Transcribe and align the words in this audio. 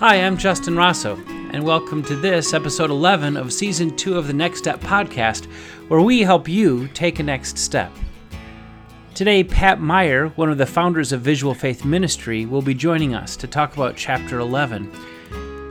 Hi, 0.00 0.14
I'm 0.16 0.38
Justin 0.38 0.76
Rosso, 0.76 1.16
and 1.52 1.62
welcome 1.62 2.02
to 2.04 2.16
this 2.16 2.54
episode 2.54 2.88
11 2.88 3.36
of 3.36 3.52
season 3.52 3.94
2 3.94 4.16
of 4.16 4.28
the 4.28 4.32
Next 4.32 4.60
Step 4.60 4.80
podcast, 4.80 5.44
where 5.88 6.00
we 6.00 6.22
help 6.22 6.48
you 6.48 6.88
take 6.94 7.18
a 7.18 7.22
next 7.22 7.58
step. 7.58 7.92
Today, 9.14 9.44
Pat 9.44 9.78
Meyer, 9.78 10.28
one 10.28 10.50
of 10.50 10.56
the 10.56 10.64
founders 10.64 11.12
of 11.12 11.20
Visual 11.20 11.52
Faith 11.52 11.84
Ministry, 11.84 12.46
will 12.46 12.62
be 12.62 12.72
joining 12.72 13.14
us 13.14 13.36
to 13.36 13.46
talk 13.46 13.74
about 13.74 13.94
chapter 13.94 14.38
11. 14.38 14.90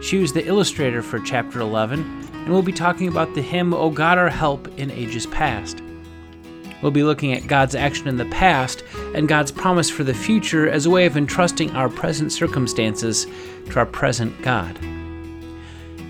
She 0.03 0.19
was 0.19 0.31
the 0.31 0.45
illustrator 0.45 1.01
for 1.01 1.19
chapter 1.21 1.59
11, 1.59 1.99
and 2.31 2.49
we'll 2.49 2.61
be 2.61 2.71
talking 2.71 3.07
about 3.07 3.33
the 3.33 3.41
hymn, 3.41 3.73
O 3.73 3.89
God 3.89 4.19
Our 4.19 4.29
Help 4.29 4.67
in 4.77 4.91
Ages 4.91 5.25
Past. 5.25 5.81
We'll 6.81 6.91
be 6.91 7.03
looking 7.03 7.33
at 7.33 7.47
God's 7.47 7.75
action 7.75 8.07
in 8.07 8.17
the 8.17 8.25
past 8.25 8.83
and 9.13 9.27
God's 9.27 9.51
promise 9.51 9.89
for 9.89 10.03
the 10.03 10.13
future 10.13 10.69
as 10.69 10.85
a 10.85 10.89
way 10.89 11.05
of 11.05 11.17
entrusting 11.17 11.71
our 11.71 11.89
present 11.89 12.31
circumstances 12.31 13.27
to 13.69 13.79
our 13.79 13.85
present 13.85 14.41
God. 14.41 14.77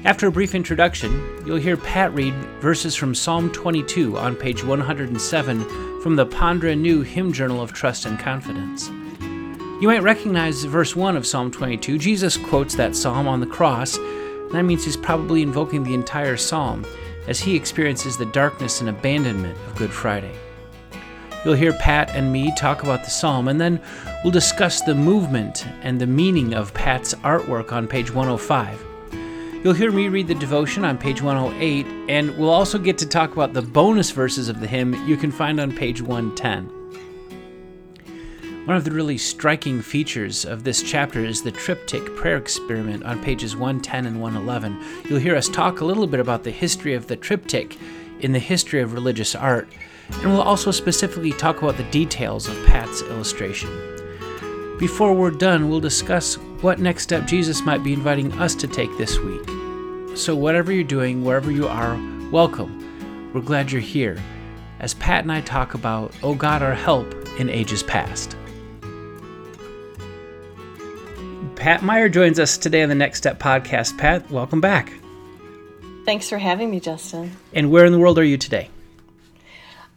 After 0.05 0.27
a 0.27 0.31
brief 0.31 0.55
introduction, 0.55 1.11
you'll 1.45 1.57
hear 1.57 1.75
Pat 1.75 2.13
read 2.13 2.33
verses 2.61 2.95
from 2.95 3.13
Psalm 3.13 3.51
22 3.51 4.17
on 4.17 4.35
page 4.35 4.63
107 4.63 6.01
from 6.01 6.15
the 6.15 6.25
Ponder 6.25 6.69
Anew 6.69 7.01
Hymn 7.01 7.33
Journal 7.33 7.61
of 7.61 7.73
Trust 7.73 8.05
and 8.05 8.17
Confidence. 8.17 8.89
You 9.81 9.87
might 9.87 10.03
recognize 10.03 10.63
verse 10.63 10.95
1 10.95 11.17
of 11.17 11.27
Psalm 11.27 11.51
22. 11.51 11.97
Jesus 11.97 12.37
quotes 12.37 12.75
that 12.75 12.95
psalm 12.95 13.27
on 13.27 13.39
the 13.39 13.45
cross. 13.45 13.97
That 14.51 14.63
means 14.63 14.85
he's 14.85 14.97
probably 14.97 15.41
invoking 15.41 15.83
the 15.83 15.93
entire 15.93 16.37
psalm 16.37 16.85
as 17.27 17.39
he 17.39 17.55
experiences 17.55 18.17
the 18.17 18.25
darkness 18.27 18.79
and 18.79 18.89
abandonment 18.89 19.57
of 19.67 19.75
Good 19.75 19.91
Friday. 19.91 20.33
You'll 21.45 21.53
hear 21.53 21.71
Pat 21.71 22.09
and 22.09 22.33
me 22.33 22.53
talk 22.55 22.83
about 22.83 23.05
the 23.05 23.09
psalm, 23.09 23.47
and 23.47 23.61
then 23.61 23.79
we'll 24.23 24.31
discuss 24.31 24.81
the 24.81 24.93
movement 24.93 25.65
and 25.81 25.99
the 25.99 26.05
meaning 26.07 26.53
of 26.53 26.73
Pat's 26.73 27.13
artwork 27.15 27.71
on 27.71 27.87
page 27.87 28.13
105. 28.13 28.85
You'll 29.63 29.73
hear 29.73 29.91
me 29.91 30.09
read 30.09 30.27
the 30.27 30.35
devotion 30.35 30.83
on 30.83 30.97
page 30.97 31.21
108, 31.21 31.85
and 32.09 32.37
we'll 32.37 32.49
also 32.49 32.77
get 32.77 32.97
to 32.97 33.05
talk 33.05 33.31
about 33.31 33.53
the 33.53 33.61
bonus 33.61 34.11
verses 34.11 34.49
of 34.49 34.59
the 34.59 34.67
hymn 34.67 34.93
you 35.07 35.15
can 35.15 35.31
find 35.31 35.61
on 35.61 35.71
page 35.71 36.01
110. 36.01 36.65
One 38.65 38.75
of 38.75 38.83
the 38.83 38.91
really 38.91 39.17
striking 39.17 39.81
features 39.81 40.43
of 40.43 40.65
this 40.65 40.83
chapter 40.83 41.23
is 41.23 41.41
the 41.41 41.51
triptych 41.51 42.17
prayer 42.17 42.37
experiment 42.37 43.03
on 43.03 43.23
pages 43.23 43.55
110 43.55 44.05
and 44.05 44.21
111. 44.21 44.77
You'll 45.09 45.19
hear 45.19 45.37
us 45.37 45.47
talk 45.47 45.79
a 45.79 45.85
little 45.85 46.05
bit 46.05 46.19
about 46.19 46.43
the 46.43 46.51
history 46.51 46.95
of 46.95 47.07
the 47.07 47.15
triptych 47.15 47.77
in 48.19 48.33
the 48.33 48.39
history 48.39 48.81
of 48.81 48.93
religious 48.93 49.35
art 49.35 49.69
and 50.11 50.31
we'll 50.31 50.41
also 50.41 50.71
specifically 50.71 51.31
talk 51.31 51.61
about 51.61 51.77
the 51.77 51.83
details 51.91 52.47
of 52.47 52.65
Pat's 52.65 53.01
illustration. 53.03 53.69
Before 54.79 55.13
we're 55.13 55.31
done, 55.31 55.69
we'll 55.69 55.79
discuss 55.79 56.35
what 56.61 56.79
next 56.79 57.03
step 57.03 57.25
Jesus 57.25 57.61
might 57.61 57.83
be 57.83 57.93
inviting 57.93 58.31
us 58.33 58.55
to 58.55 58.67
take 58.67 58.95
this 58.97 59.19
week. 59.19 59.47
So, 60.17 60.35
whatever 60.35 60.71
you're 60.71 60.83
doing, 60.83 61.23
wherever 61.23 61.51
you 61.51 61.67
are, 61.67 61.99
welcome. 62.31 63.31
We're 63.33 63.41
glad 63.41 63.71
you're 63.71 63.81
here 63.81 64.17
as 64.79 64.93
Pat 64.93 65.23
and 65.23 65.31
I 65.31 65.41
talk 65.41 65.73
about, 65.73 66.13
Oh 66.23 66.33
God, 66.33 66.61
our 66.61 66.73
help 66.73 67.13
in 67.39 67.49
ages 67.49 67.83
past. 67.83 68.35
Pat 71.55 71.83
Meyer 71.83 72.07
joins 72.07 72.39
us 72.39 72.57
today 72.57 72.81
on 72.83 72.89
the 72.89 72.95
Next 72.95 73.17
Step 73.17 73.37
podcast. 73.37 73.97
Pat, 73.97 74.29
welcome 74.31 74.61
back. 74.61 74.93
Thanks 76.05 76.29
for 76.29 76.37
having 76.37 76.71
me, 76.71 76.79
Justin. 76.79 77.35
And 77.53 77.69
where 77.69 77.85
in 77.85 77.91
the 77.91 77.99
world 77.99 78.17
are 78.17 78.23
you 78.23 78.37
today? 78.37 78.69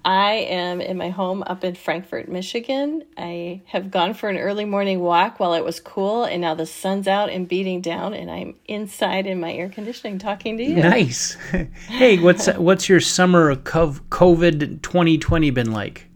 I 0.05 0.33
am 0.33 0.81
in 0.81 0.97
my 0.97 1.11
home 1.11 1.45
up 1.47 1.62
in 1.62 1.77
Frankfort, 1.77 2.28
Michigan. 2.28 3.05
I 3.17 3.62
have 3.67 3.91
gone 3.91 4.14
for 4.14 4.28
an 4.28 4.36
early 4.36 4.64
morning 4.64 4.98
walk 4.98 5.39
while 5.39 5.55
it 5.55 5.64
was 5.64 5.78
cool, 5.78 6.25
and 6.25 6.41
now 6.41 6.55
the 6.55 6.67
sun's 6.67 7.06
out 7.06 7.31
and 7.31 7.47
beating 7.47 7.81
down, 7.81 8.12
and 8.12 8.28
I'm 8.31 8.56
inside 8.67 9.27
in 9.27 9.38
my 9.38 9.53
air 9.53 9.69
conditioning 9.69 10.19
talking 10.19 10.56
to 10.56 10.65
you. 10.65 10.76
Nice. 10.76 11.34
hey, 11.88 12.19
what's 12.19 12.47
what's 12.56 12.88
your 12.88 13.00
summer 13.00 13.49
of 13.49 13.65
COVID 13.65 14.82
2020 14.82 15.50
been 15.50 15.72
like? 15.72 16.09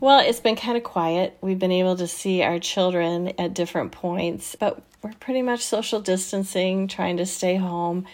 Well, 0.00 0.18
it's 0.18 0.40
been 0.40 0.56
kind 0.56 0.76
of 0.76 0.82
quiet. 0.82 1.38
We've 1.40 1.60
been 1.60 1.70
able 1.70 1.96
to 1.96 2.08
see 2.08 2.42
our 2.42 2.58
children 2.58 3.32
at 3.38 3.54
different 3.54 3.92
points, 3.92 4.56
but 4.58 4.82
we're 5.02 5.12
pretty 5.20 5.42
much 5.42 5.60
social 5.60 6.00
distancing, 6.00 6.88
trying 6.88 7.18
to 7.18 7.26
stay 7.26 7.54
home 7.54 8.06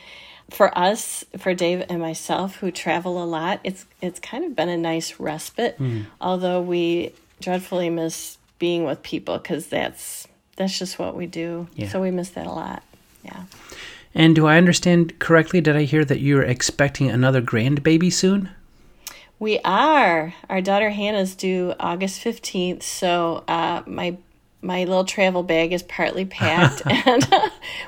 for 0.51 0.77
us, 0.77 1.25
for 1.39 1.55
Dave 1.55 1.85
and 1.89 2.01
myself 2.01 2.57
who 2.57 2.71
travel 2.71 3.23
a 3.23 3.27
lot, 3.27 3.61
it's 3.65 3.85
it's 4.01 4.19
kind 4.21 4.45
of 4.45 4.57
been 4.57 4.69
a 4.69 4.77
nice 4.77 5.21
respite. 5.21 5.79
Mm. 5.79 6.07
Although 6.21 6.61
we 6.61 7.13
dreadfully 7.41 7.91
miss 7.91 8.39
being 8.59 8.85
with 8.85 9.03
people 9.03 9.39
because 9.39 9.67
that's 9.67 10.27
that's 10.57 10.79
just 10.79 10.99
what 10.99 11.15
we 11.15 11.27
do. 11.27 11.69
Yeah. 11.75 11.89
So 11.89 12.01
we 12.01 12.11
miss 12.11 12.31
that 12.31 12.47
a 12.47 12.53
lot. 12.53 12.83
Yeah. 13.25 13.45
And 14.15 14.35
do 14.35 14.47
I 14.47 14.57
understand 14.57 15.19
correctly? 15.19 15.61
Did 15.61 15.77
I 15.77 15.83
hear 15.83 16.05
that 16.05 16.21
you're 16.21 16.43
expecting 16.43 17.11
another 17.11 17.43
grandbaby 17.43 18.13
soon? 18.13 18.51
We 19.39 19.61
are. 19.61 20.35
Our 20.49 20.61
daughter 20.61 20.91
Hannah's 20.91 21.37
due 21.37 21.75
August 21.79 22.25
15th. 22.25 22.83
So 22.83 23.45
uh, 23.47 23.83
my 23.87 24.17
my 24.61 24.85
little 24.85 25.05
travel 25.05 25.43
bag 25.43 25.73
is 25.73 25.83
partly 25.83 26.25
packed 26.25 26.83
and 27.07 27.29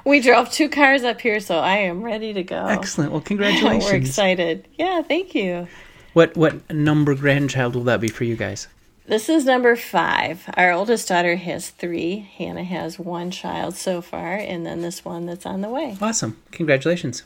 we 0.04 0.20
drove 0.20 0.50
two 0.50 0.68
cars 0.68 1.02
up 1.02 1.20
here 1.20 1.40
so 1.40 1.58
i 1.58 1.76
am 1.76 2.02
ready 2.02 2.32
to 2.32 2.42
go. 2.42 2.66
Excellent. 2.66 3.12
Well 3.12 3.20
congratulations. 3.32 3.84
we're 3.84 3.96
excited. 3.96 4.68
Yeah 4.78 5.02
thank 5.02 5.34
you. 5.34 5.68
What 6.12 6.36
what 6.36 6.70
number 6.70 7.14
grandchild 7.14 7.74
will 7.74 7.84
that 7.84 8.00
be 8.00 8.08
for 8.08 8.24
you 8.24 8.36
guys? 8.36 8.68
This 9.06 9.28
is 9.28 9.44
number 9.44 9.74
five. 9.74 10.48
Our 10.56 10.70
oldest 10.70 11.08
daughter 11.08 11.34
has 11.34 11.70
three. 11.70 12.30
Hannah 12.36 12.62
has 12.62 12.98
one 12.98 13.32
child 13.32 13.74
so 13.74 14.00
far 14.00 14.36
and 14.36 14.64
then 14.64 14.82
this 14.82 15.04
one 15.04 15.26
that's 15.26 15.46
on 15.46 15.62
the 15.62 15.68
way. 15.68 15.96
Awesome. 16.00 16.40
Congratulations. 16.52 17.24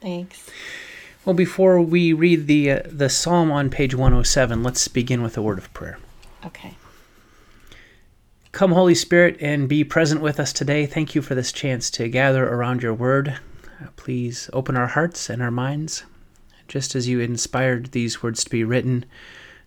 Thanks. 0.00 0.50
Well 1.24 1.34
before 1.34 1.80
we 1.80 2.12
read 2.12 2.46
the 2.46 2.70
uh, 2.70 2.82
the 2.84 3.08
psalm 3.08 3.50
on 3.50 3.70
page 3.70 3.94
107 3.94 4.62
let's 4.62 4.86
begin 4.88 5.22
with 5.22 5.38
a 5.38 5.42
word 5.42 5.56
of 5.56 5.72
prayer. 5.72 5.98
Okay 6.44 6.76
Come, 8.56 8.72
Holy 8.72 8.94
Spirit, 8.94 9.36
and 9.38 9.68
be 9.68 9.84
present 9.84 10.22
with 10.22 10.40
us 10.40 10.50
today. 10.50 10.86
Thank 10.86 11.14
you 11.14 11.20
for 11.20 11.34
this 11.34 11.52
chance 11.52 11.90
to 11.90 12.08
gather 12.08 12.48
around 12.48 12.82
your 12.82 12.94
word. 12.94 13.38
Please 13.96 14.48
open 14.54 14.78
our 14.78 14.86
hearts 14.86 15.28
and 15.28 15.42
our 15.42 15.50
minds. 15.50 16.04
Just 16.66 16.94
as 16.94 17.06
you 17.06 17.20
inspired 17.20 17.92
these 17.92 18.22
words 18.22 18.44
to 18.44 18.50
be 18.50 18.64
written, 18.64 19.04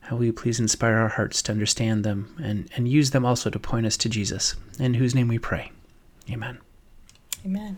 will 0.10 0.24
you 0.24 0.34
please 0.34 0.60
inspire 0.60 0.96
our 0.96 1.10
hearts 1.10 1.44
to 1.44 1.52
understand 1.52 2.04
them 2.04 2.36
and, 2.42 2.68
and 2.76 2.88
use 2.88 3.12
them 3.12 3.28
also 3.28 3.52
to 3.52 3.60
point 3.60 3.86
us 3.86 3.96
to 3.98 4.10
Jesus, 4.10 4.56
in 4.80 4.96
whose 4.96 5.14
name 5.14 5.28
we 5.28 5.38
pray. 5.38 5.72
Amen. 6.28 6.58
Amen. 7.46 7.78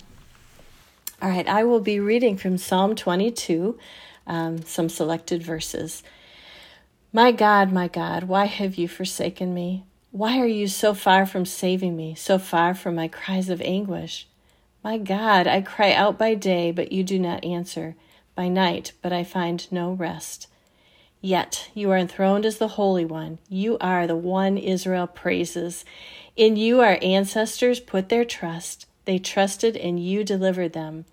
All 1.21 1.27
right, 1.27 1.45
I 1.45 1.65
will 1.65 1.81
be 1.81 1.99
reading 1.99 2.37
from 2.37 2.57
Psalm 2.57 2.95
22, 2.95 3.77
um, 4.27 4.63
some 4.63 4.87
selected 4.87 5.43
verses. 5.43 6.03
My 7.11 7.33
God, 7.33 7.69
my 7.69 7.89
God, 7.89 8.23
why 8.23 8.45
have 8.45 8.75
you 8.75 8.87
forsaken 8.87 9.53
me? 9.53 9.83
Why 10.11 10.39
are 10.39 10.47
you 10.47 10.67
so 10.67 10.93
far 10.93 11.25
from 11.25 11.45
saving 11.45 11.95
me, 11.95 12.15
so 12.15 12.37
far 12.37 12.73
from 12.73 12.95
my 12.95 13.07
cries 13.07 13.47
of 13.47 13.61
anguish? 13.61 14.27
My 14.83 14.97
God, 14.97 15.47
I 15.47 15.61
cry 15.61 15.93
out 15.93 16.17
by 16.17 16.33
day, 16.33 16.71
but 16.71 16.91
you 16.91 17.01
do 17.01 17.17
not 17.17 17.45
answer, 17.45 17.95
by 18.35 18.49
night, 18.49 18.91
but 19.01 19.13
I 19.13 19.23
find 19.23 19.71
no 19.71 19.93
rest. 19.93 20.47
Yet 21.21 21.69
you 21.73 21.89
are 21.91 21.97
enthroned 21.97 22.45
as 22.45 22.57
the 22.57 22.69
Holy 22.69 23.05
One. 23.05 23.39
You 23.47 23.77
are 23.79 24.05
the 24.05 24.17
one 24.17 24.57
Israel 24.57 25.07
praises. 25.07 25.85
In 26.35 26.57
you 26.57 26.81
our 26.81 26.99
ancestors 27.01 27.79
put 27.79 28.09
their 28.09 28.25
trust. 28.25 28.87
They 29.05 29.17
trusted, 29.17 29.77
and 29.77 29.97
you 29.97 30.25
delivered 30.25 30.73
them. 30.73 31.05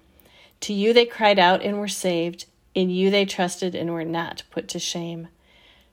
To 0.62 0.72
you 0.72 0.92
they 0.92 1.06
cried 1.06 1.38
out 1.38 1.62
and 1.62 1.78
were 1.78 1.86
saved. 1.86 2.46
In 2.74 2.90
you 2.90 3.12
they 3.12 3.24
trusted 3.24 3.76
and 3.76 3.92
were 3.92 4.04
not 4.04 4.42
put 4.50 4.66
to 4.70 4.80
shame. 4.80 5.28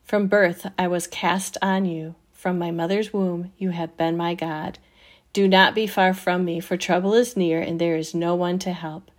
From 0.04 0.26
birth 0.26 0.66
I 0.80 0.88
was 0.88 1.06
cast 1.06 1.56
on 1.62 1.86
you. 1.86 2.16
From 2.46 2.60
my 2.60 2.70
mother's 2.70 3.12
womb, 3.12 3.52
you 3.58 3.72
have 3.72 3.98
been 3.98 4.16
my 4.16 4.36
God. 4.36 4.78
Do 5.34 5.48
not 5.48 5.74
be 5.74 5.88
far 5.88 6.14
from 6.14 6.46
me, 6.46 6.60
for 6.60 6.78
trouble 6.78 7.16
is 7.16 7.36
near, 7.36 7.60
and 7.60 7.82
there 7.82 7.96
is 7.96 8.14
no 8.14 8.36
one 8.36 8.60
to 8.60 8.72
help. 8.72 9.10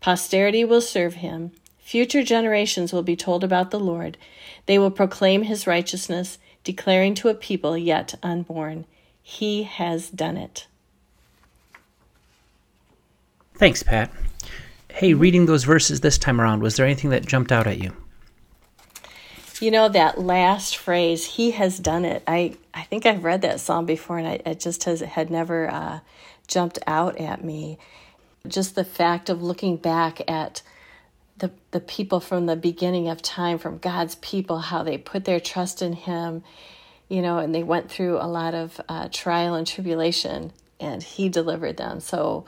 Posterity 0.00 0.64
will 0.64 0.80
serve 0.80 1.16
him. 1.16 1.52
Future 1.78 2.22
generations 2.22 2.90
will 2.90 3.02
be 3.02 3.16
told 3.16 3.44
about 3.44 3.70
the 3.70 3.78
Lord. 3.78 4.16
They 4.64 4.78
will 4.78 4.90
proclaim 4.90 5.42
his 5.42 5.66
righteousness, 5.66 6.38
declaring 6.64 7.14
to 7.16 7.28
a 7.28 7.34
people 7.34 7.76
yet 7.76 8.14
unborn, 8.22 8.86
He 9.22 9.64
has 9.64 10.08
done 10.08 10.38
it. 10.38 10.66
Thanks, 13.56 13.82
Pat. 13.82 14.10
Hey, 14.88 15.12
reading 15.12 15.44
those 15.44 15.64
verses 15.64 16.00
this 16.00 16.16
time 16.16 16.40
around, 16.40 16.62
was 16.62 16.76
there 16.76 16.86
anything 16.86 17.10
that 17.10 17.26
jumped 17.26 17.52
out 17.52 17.66
at 17.66 17.76
you? 17.76 17.94
You 19.60 19.70
know 19.70 19.90
that 19.90 20.18
last 20.18 20.78
phrase, 20.78 21.24
"He 21.36 21.50
has 21.50 21.78
done 21.78 22.06
it." 22.06 22.22
I 22.26 22.56
I 22.72 22.84
think 22.84 23.04
I've 23.04 23.24
read 23.24 23.42
that 23.42 23.60
song 23.60 23.84
before, 23.84 24.16
and 24.18 24.26
I, 24.26 24.40
it 24.46 24.58
just 24.58 24.84
has 24.84 25.00
had 25.00 25.30
never 25.30 25.70
uh, 25.70 26.00
jumped 26.48 26.78
out 26.86 27.18
at 27.18 27.44
me. 27.44 27.78
Just 28.48 28.74
the 28.74 28.84
fact 28.84 29.28
of 29.28 29.42
looking 29.42 29.76
back 29.76 30.22
at 30.28 30.62
the 31.36 31.50
the 31.72 31.80
people 31.80 32.20
from 32.20 32.46
the 32.46 32.56
beginning 32.56 33.08
of 33.08 33.20
time, 33.20 33.58
from 33.58 33.76
God's 33.76 34.14
people, 34.16 34.58
how 34.60 34.82
they 34.82 34.96
put 34.96 35.26
their 35.26 35.40
trust 35.40 35.82
in 35.82 35.92
Him, 35.92 36.42
you 37.10 37.20
know, 37.20 37.36
and 37.36 37.54
they 37.54 37.62
went 37.62 37.90
through 37.90 38.16
a 38.16 38.26
lot 38.26 38.54
of 38.54 38.80
uh, 38.88 39.08
trial 39.12 39.54
and 39.54 39.66
tribulation, 39.66 40.52
and 40.80 41.02
He 41.02 41.28
delivered 41.28 41.76
them. 41.76 42.00
So 42.00 42.46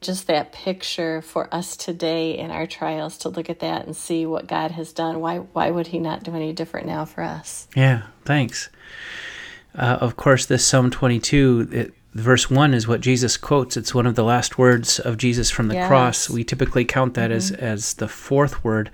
just 0.00 0.26
that 0.26 0.52
picture 0.52 1.22
for 1.22 1.52
us 1.54 1.76
today 1.76 2.36
in 2.36 2.50
our 2.50 2.66
trials 2.66 3.18
to 3.18 3.28
look 3.28 3.48
at 3.50 3.60
that 3.60 3.86
and 3.86 3.96
see 3.96 4.26
what 4.26 4.46
God 4.46 4.70
has 4.72 4.92
done. 4.92 5.20
Why 5.20 5.38
why 5.38 5.70
would 5.70 5.88
he 5.88 5.98
not 5.98 6.22
do 6.22 6.34
any 6.34 6.52
different 6.52 6.86
now 6.86 7.04
for 7.04 7.22
us? 7.22 7.66
Yeah, 7.74 8.02
thanks. 8.24 8.68
Uh, 9.74 9.98
of 10.00 10.16
course, 10.16 10.46
this 10.46 10.64
Psalm 10.64 10.90
22, 10.90 11.68
it, 11.70 11.94
verse 12.14 12.48
1 12.50 12.72
is 12.72 12.88
what 12.88 13.02
Jesus 13.02 13.36
quotes. 13.36 13.76
It's 13.76 13.94
one 13.94 14.06
of 14.06 14.14
the 14.14 14.24
last 14.24 14.56
words 14.56 14.98
of 14.98 15.18
Jesus 15.18 15.50
from 15.50 15.68
the 15.68 15.74
Yes. 15.74 15.88
cross. 15.88 16.30
We 16.30 16.44
typically 16.44 16.84
count 16.86 17.12
that 17.14 17.30
as, 17.30 17.50
as 17.50 17.92
the 17.94 18.08
fourth 18.08 18.64
word. 18.64 18.90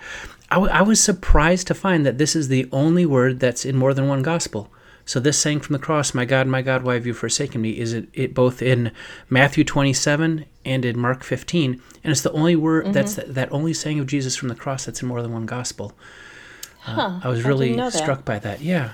I, 0.50 0.56
w- 0.56 0.72
I 0.72 0.82
was 0.82 1.00
surprised 1.00 1.68
to 1.68 1.74
find 1.74 2.04
that 2.04 2.18
this 2.18 2.34
is 2.34 2.48
the 2.48 2.68
only 2.72 3.06
word 3.06 3.38
that's 3.38 3.64
in 3.64 3.76
more 3.76 3.94
than 3.94 4.08
one 4.08 4.22
gospel. 4.22 4.72
So 5.04 5.20
this 5.20 5.38
saying 5.38 5.60
from 5.60 5.72
the 5.72 5.78
cross, 5.78 6.14
"My 6.14 6.24
God, 6.24 6.46
my 6.46 6.62
God, 6.62 6.82
why 6.82 6.94
have 6.94 7.06
you 7.06 7.14
forsaken 7.14 7.60
me?" 7.60 7.78
is 7.78 7.92
it, 7.92 8.08
it 8.12 8.34
both 8.34 8.62
in 8.62 8.92
Matthew 9.28 9.64
27 9.64 10.44
and 10.64 10.84
in 10.84 10.98
Mark 10.98 11.24
15, 11.24 11.80
and 12.04 12.10
it's 12.10 12.20
the 12.20 12.32
only 12.32 12.56
word 12.56 12.92
that's 12.92 13.14
that, 13.14 13.34
that 13.34 13.52
only 13.52 13.74
saying 13.74 13.98
of 13.98 14.06
Jesus 14.06 14.36
from 14.36 14.48
the 14.48 14.54
cross 14.54 14.84
that's 14.84 15.02
in 15.02 15.08
more 15.08 15.22
than 15.22 15.32
one 15.32 15.46
gospel. 15.46 15.92
Uh, 16.86 17.20
I 17.22 17.28
was 17.28 17.44
really 17.44 17.76
that. 17.76 17.92
struck 17.92 18.24
by 18.24 18.38
that. 18.40 18.60
Yeah. 18.60 18.92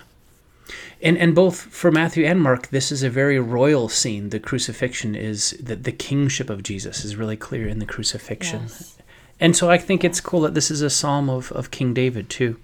And 1.01 1.17
and 1.17 1.35
both 1.35 1.61
for 1.61 1.91
Matthew 1.91 2.25
and 2.25 2.41
Mark, 2.41 2.69
this 2.69 2.91
is 2.91 3.03
a 3.03 3.11
very 3.11 3.39
royal 3.39 3.89
scene. 3.89 4.31
The 4.31 4.41
crucifixion 4.41 5.15
is 5.15 5.57
that 5.63 5.85
the 5.85 5.93
kingship 5.93 6.51
of 6.51 6.63
Jesus 6.63 7.05
is 7.05 7.17
really 7.17 7.37
clear 7.37 7.69
in 7.69 7.79
the 7.79 7.87
crucifixion. 7.87 8.63
Yes. 8.63 8.99
And 9.41 9.57
so 9.57 9.71
I 9.71 9.79
think 9.79 10.05
it's 10.05 10.21
cool 10.21 10.41
that 10.41 10.55
this 10.55 10.71
is 10.71 10.83
a 10.83 10.91
psalm 10.91 11.31
of, 11.31 11.53
of 11.53 11.71
King 11.71 11.95
David 11.95 12.29
too. 12.29 12.59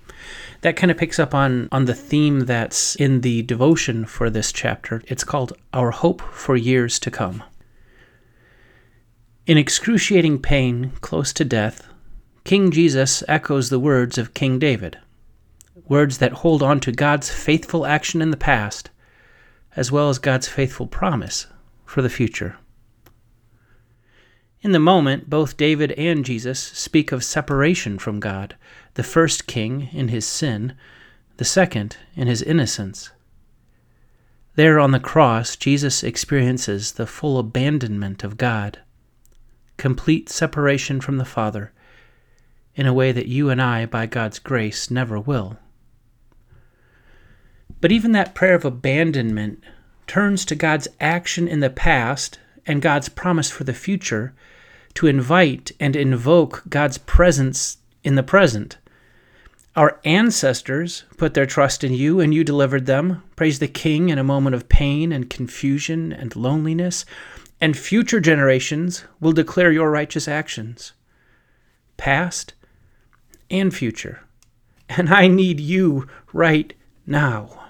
That 0.63 0.77
kind 0.77 0.91
of 0.91 0.97
picks 0.97 1.19
up 1.19 1.35
on 1.35 1.69
on 1.73 1.85
the 1.85 1.95
theme 1.95 2.41
that's 2.41 2.97
in 2.97 3.21
the 3.21 3.43
devotion 3.43 4.05
for 4.05 4.31
this 4.31 4.53
chapter. 4.53 5.03
It's 5.07 5.25
called 5.25 5.53
Our 5.73 5.91
Hope 5.91 6.23
for 6.23 6.57
Years 6.57 6.99
to 7.01 7.11
Come. 7.11 7.43
In 9.47 9.59
excruciating 9.59 10.41
pain, 10.41 10.93
close 11.01 11.33
to 11.35 11.45
death, 11.45 11.87
King 12.45 12.71
Jesus 12.71 13.23
echoes 13.29 13.71
the 13.71 13.81
words 13.81 14.19
of 14.19 14.35
King 14.35 14.59
David 14.59 14.99
words 15.89 16.19
that 16.19 16.33
hold 16.33 16.63
on 16.63 16.81
to 16.81 16.93
God's 16.93 17.31
faithful 17.31 17.87
action 17.87 18.23
in 18.23 18.31
the 18.31 18.37
past, 18.37 18.91
as 19.77 19.91
well 19.91 20.09
as 20.09 20.19
God's 20.19 20.49
faithful 20.49 20.87
promise 20.87 21.47
for 21.85 22.03
the 22.03 22.09
future. 22.09 22.57
In 24.63 24.73
the 24.73 24.79
moment, 24.79 25.29
both 25.29 25.57
David 25.57 25.93
and 25.93 26.25
Jesus 26.25 26.59
speak 26.59 27.13
of 27.13 27.23
separation 27.23 27.99
from 27.99 28.21
God, 28.21 28.57
the 28.95 29.03
first 29.03 29.47
king 29.47 29.89
in 29.93 30.09
his 30.09 30.27
sin, 30.27 30.75
the 31.37 31.45
second 31.45 31.97
in 32.15 32.27
his 32.27 32.43
innocence. 32.43 33.11
There 34.57 34.79
on 34.79 34.93
the 34.93 35.01
cross, 35.01 35.57
Jesus 35.57 36.05
experiences 36.05 36.93
the 36.93 37.07
full 37.07 37.39
abandonment 37.39 38.23
of 38.23 38.37
God, 38.37 38.79
complete 39.77 40.29
separation 40.29 41.01
from 41.01 41.19
the 41.19 41.25
Father, 41.25 41.73
in 42.77 42.87
a 42.87 42.95
way 42.95 43.11
that 43.11 43.27
you 43.27 43.51
and 43.51 43.61
I, 43.61 43.87
by 43.87 44.07
God's 44.07 44.39
grace, 44.39 44.91
never 44.91 45.19
will. 45.19 45.59
But 47.81 47.93
even 47.93 48.13
that 48.13 48.35
prayer 48.35 48.55
of 48.55 48.65
abandonment 48.65 49.63
turns 50.07 50.45
to 50.45 50.55
God's 50.55 50.89
action 51.01 51.49
in 51.49 51.61
the 51.61 51.71
past 51.71 52.39
and 52.67 52.81
God's 52.81 53.09
promise 53.09 53.51
for 53.51 53.65
the 53.65 53.75
future 53.75 54.35
to 54.95 55.07
invite 55.07 55.73
and 55.81 55.97
invoke 55.97 56.63
God's 56.69 56.99
presence 56.99 57.79
in 58.05 58.15
the 58.15 58.23
present. 58.23 58.79
Our 59.77 60.01
ancestors 60.05 61.03
put 61.17 61.35
their 61.35 61.47
trust 61.47 61.83
in 61.83 61.93
you 61.93 62.21
and 62.21 62.33
you 62.33 62.45
delivered 62.45 62.87
them. 62.87 63.25
Praise 63.35 63.59
the 63.59 63.67
King 63.67 64.09
in 64.09 64.19
a 64.19 64.25
moment 64.25 64.55
of 64.55 64.69
pain 64.69 65.11
and 65.11 65.29
confusion 65.29 66.13
and 66.13 66.35
loneliness. 66.37 67.05
And 67.61 67.77
future 67.77 68.21
generations 68.21 69.05
will 69.19 69.33
declare 69.33 69.73
your 69.73 69.91
righteous 69.91 70.29
actions, 70.29 70.93
past 71.97 72.55
and 73.51 73.75
future. 73.75 74.21
And 74.89 75.13
I 75.13 75.27
need 75.27 75.59
you 75.59 76.07
right 76.33 76.73
now. 77.07 77.65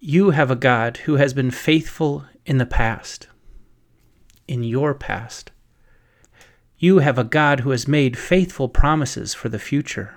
You 0.00 0.30
have 0.30 0.50
a 0.50 0.56
God 0.56 0.98
who 0.98 1.16
has 1.16 1.32
been 1.32 1.50
faithful 1.50 2.26
in 2.44 2.58
the 2.58 2.66
past, 2.66 3.26
in 4.46 4.62
your 4.64 4.92
past. 4.92 5.50
You 6.78 6.98
have 6.98 7.18
a 7.18 7.24
God 7.24 7.60
who 7.60 7.70
has 7.70 7.88
made 7.88 8.18
faithful 8.18 8.68
promises 8.68 9.32
for 9.32 9.48
the 9.48 9.58
future, 9.58 10.14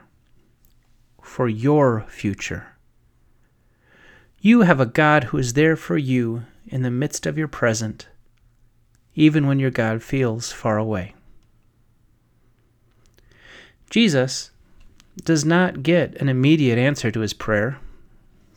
for 1.22 1.48
your 1.48 2.06
future. 2.10 2.76
You 4.42 4.62
have 4.62 4.80
a 4.80 4.86
God 4.86 5.26
who 5.26 5.38
is 5.38 5.54
there 5.54 5.78
for 5.78 5.98
you 5.98 6.44
in 6.68 6.82
the 6.82 6.92
midst 6.92 7.26
of 7.26 7.38
your 7.38 7.48
present, 7.48 8.10
even 9.16 9.48
when 9.48 9.60
your 9.60 9.72
God 9.72 10.04
feels 10.04 10.52
far 10.52 10.78
away. 10.78 11.14
Jesus 13.90 14.52
does 15.24 15.46
not 15.46 15.82
get 15.82 16.16
an 16.22 16.30
immediate 16.30 16.78
answer 16.78 17.10
to 17.10 17.22
his 17.22 17.34
prayer. 17.34 17.80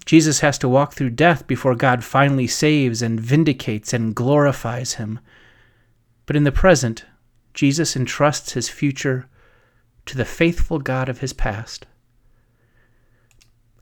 Jesus 0.05 0.41
has 0.41 0.59
to 0.59 0.69
walk 0.69 0.93
through 0.93 1.11
death 1.11 1.47
before 1.47 1.77
God 1.77 2.03
finally 2.03 2.49
saves 2.49 3.01
and 3.01 3.21
vindicates 3.21 3.93
and 3.93 4.15
glorifies 4.15 4.95
him. 4.95 5.21
But 6.27 6.37
in 6.37 6.45
the 6.45 6.53
present, 6.53 7.05
Jesus 7.55 7.97
entrusts 7.97 8.53
his 8.53 8.69
future 8.69 9.29
to 10.07 10.17
the 10.17 10.25
faithful 10.25 10.79
God 10.79 11.09
of 11.09 11.19
his 11.19 11.33
past. 11.33 11.87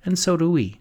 And 0.05 0.19
so 0.19 0.37
do 0.37 0.50
we. 0.50 0.81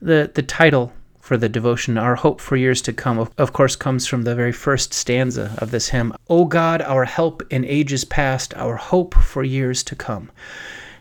The, 0.00 0.30
the 0.32 0.42
title 0.42 0.92
for 1.20 1.36
the 1.36 1.48
devotion, 1.48 1.98
Our 1.98 2.14
Hope 2.14 2.40
for 2.40 2.56
Years 2.56 2.80
to 2.82 2.92
Come, 2.92 3.18
of, 3.18 3.52
course, 3.52 3.76
comes 3.76 4.06
from 4.06 4.22
the 4.22 4.34
very 4.34 4.52
first 4.52 4.94
stanza 4.94 5.54
of 5.58 5.70
this 5.70 5.88
hymn 5.88 6.14
O 6.30 6.46
God, 6.46 6.80
our 6.80 7.04
help 7.04 7.42
in 7.50 7.64
ages 7.64 8.04
past, 8.04 8.54
our 8.54 8.76
hope 8.76 9.14
for 9.14 9.42
years 9.42 9.82
to 9.84 9.94
come. 9.94 10.30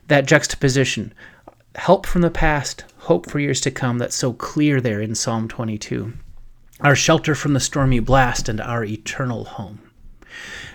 That 0.07 0.25
juxtaposition, 0.25 1.13
help 1.75 2.05
from 2.05 2.21
the 2.23 2.29
past, 2.29 2.83
hope 2.97 3.29
for 3.29 3.39
years 3.39 3.61
to 3.61 3.71
come, 3.71 3.99
that's 3.99 4.15
so 4.15 4.33
clear 4.33 4.81
there 4.81 4.99
in 4.99 5.15
Psalm 5.15 5.47
22. 5.47 6.13
Our 6.81 6.95
shelter 6.95 7.33
from 7.33 7.53
the 7.53 7.59
stormy 7.59 7.99
blast 7.99 8.47
and 8.49 8.61
our 8.61 8.83
eternal 8.83 9.45
home. 9.45 9.81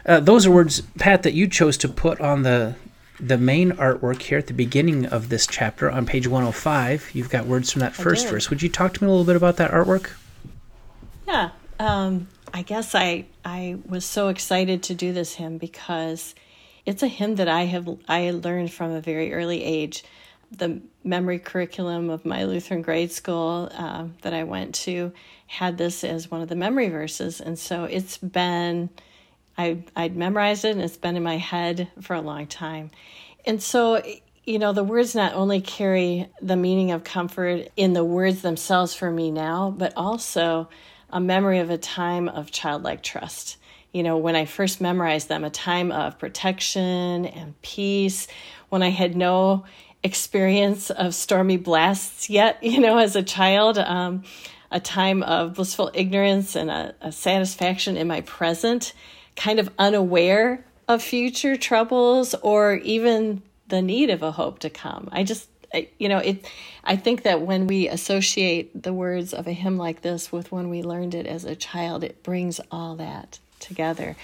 Uh, 0.05 0.21
those 0.21 0.47
are 0.47 0.51
words, 0.51 0.81
Pat, 0.99 1.23
that 1.23 1.35
you 1.35 1.47
chose 1.47 1.77
to 1.79 1.89
put 1.89 2.21
on 2.21 2.43
the 2.43 2.75
the 3.21 3.39
main 3.39 3.71
artwork 3.73 4.21
here 4.21 4.39
at 4.39 4.49
the 4.49 4.53
beginning 4.53 5.07
of 5.07 5.29
this 5.29 5.47
chapter 5.47 5.89
on 5.89 6.05
page 6.05 6.27
105. 6.27 7.11
You've 7.13 7.31
got 7.31 7.47
words 7.47 7.71
from 7.71 7.81
that 7.81 7.95
first 7.95 8.29
verse. 8.29 8.51
Would 8.51 8.63
you 8.63 8.69
talk 8.69 8.95
to 8.95 9.05
me 9.05 9.07
a 9.07 9.11
little 9.11 9.25
bit 9.25 9.37
about 9.37 9.59
that 9.59 9.71
artwork? 9.71 10.11
Yeah. 11.29 11.51
Um, 11.79 12.27
I 12.53 12.63
guess 12.63 12.95
I 12.95 13.27
I 13.45 13.77
was 13.87 14.05
so 14.05 14.29
excited 14.29 14.83
to 14.85 14.95
do 14.95 15.13
this 15.13 15.35
hymn 15.35 15.59
because 15.59 16.35
it's 16.85 17.03
a 17.03 17.09
hymn 17.09 17.37
that 17.37 17.49
I 17.49 17.63
have 17.67 17.89
I 18.09 18.33
learned 18.33 18.73
from 18.73 18.91
a 18.91 19.01
very 19.01 19.33
early 19.33 19.63
age. 19.63 20.05
The 20.51 20.83
memory 21.05 21.39
curriculum 21.39 22.11
of 22.11 22.27
my 22.27 22.45
Lutheran 22.45 22.83
grade 22.83 23.13
school 23.13 23.71
um, 23.73 24.15
that 24.23 24.35
I 24.35 24.45
went 24.45 24.75
to 24.77 25.13
had 25.53 25.77
this 25.77 26.03
as 26.03 26.31
one 26.31 26.41
of 26.41 26.49
the 26.49 26.57
memory 26.57 26.89
verses, 26.89 27.39
and 27.39 27.59
so 27.59 27.85
it's 27.85 28.17
been 28.17 28.89
I 29.59 29.85
I'd 29.95 30.17
memorized 30.17 30.65
it 30.65 30.71
and 30.71 30.81
it's 30.81 30.97
been 30.97 31.15
in 31.15 31.23
my 31.23 31.37
head 31.37 31.89
for 32.01 32.15
a 32.15 32.23
long 32.23 32.47
time. 32.47 32.91
And 33.45 33.63
so 33.63 34.03
you 34.45 34.59
know 34.59 34.73
the 34.73 34.83
words 34.83 35.15
not 35.15 35.35
only 35.35 35.61
carry 35.61 36.31
the 36.41 36.57
meaning 36.57 36.91
of 36.91 37.05
comfort 37.05 37.69
in 37.77 37.93
the 37.93 38.03
words 38.03 38.41
themselves 38.41 38.95
for 38.95 39.11
me 39.11 39.31
now, 39.31 39.71
but 39.77 39.93
also 39.95 40.71
a 41.11 41.21
memory 41.21 41.59
of 41.59 41.69
a 41.69 41.77
time 41.77 42.31
of 42.31 42.51
childlike 42.51 43.03
trust. 43.03 43.59
You 43.93 44.03
know, 44.03 44.17
when 44.17 44.35
I 44.35 44.47
first 44.47 44.81
memorized 44.81 45.29
them, 45.29 45.45
a 45.45 45.51
time 45.51 45.93
of 45.93 46.19
protection 46.19 47.27
and 47.27 47.61
peace, 47.61 48.27
when 48.71 48.83
I 48.83 48.89
had 48.89 49.15
no 49.15 49.67
experience 50.03 50.89
of 50.89 51.15
stormy 51.15 51.59
blasts 51.59 52.31
yet, 52.31 52.63
you 52.63 52.81
know, 52.81 52.97
as 52.97 53.17
a 53.17 53.23
child, 53.23 53.77
um, 53.77 54.25
a 54.73 54.81
time 54.81 55.23
of 55.23 55.55
blissful 55.55 55.91
ignorance 55.95 56.57
and 56.57 56.71
a, 56.71 56.95
a 57.01 57.13
satisfaction 57.13 57.97
in 57.97 58.09
my 58.09 58.23
present 58.23 58.93
kind 59.37 59.61
of 59.61 59.71
unaware 59.79 60.65
of 60.89 61.03
future 61.03 61.57
troubles 61.57 62.35
or 62.43 62.75
even 62.75 63.43
the 63.69 63.83
need 63.83 64.11
of 64.11 64.23
a 64.23 64.33
hope 64.33 64.59
to 64.61 64.71
come. 64.71 65.09
I 65.13 65.23
just, 65.25 65.49
I, 65.73 65.89
you 65.99 66.09
know, 66.09 66.19
it. 66.19 66.47
I 66.85 66.97
think 66.97 67.23
that 67.23 67.43
when 67.43 67.67
we 67.67 67.89
associate 67.89 68.83
the 68.83 68.93
words 68.93 69.33
of 69.33 69.47
a 69.47 69.53
hymn 69.53 69.77
like 69.77 70.03
this 70.03 70.33
with 70.33 70.51
when 70.51 70.69
we 70.69 70.83
learned 70.83 71.15
it 71.15 71.27
as 71.27 71.45
a 71.45 71.55
child, 71.55 72.03
it 72.05 72.23
brings 72.23 72.61
all 72.71 72.97
that 72.97 73.39
together. 73.63 74.17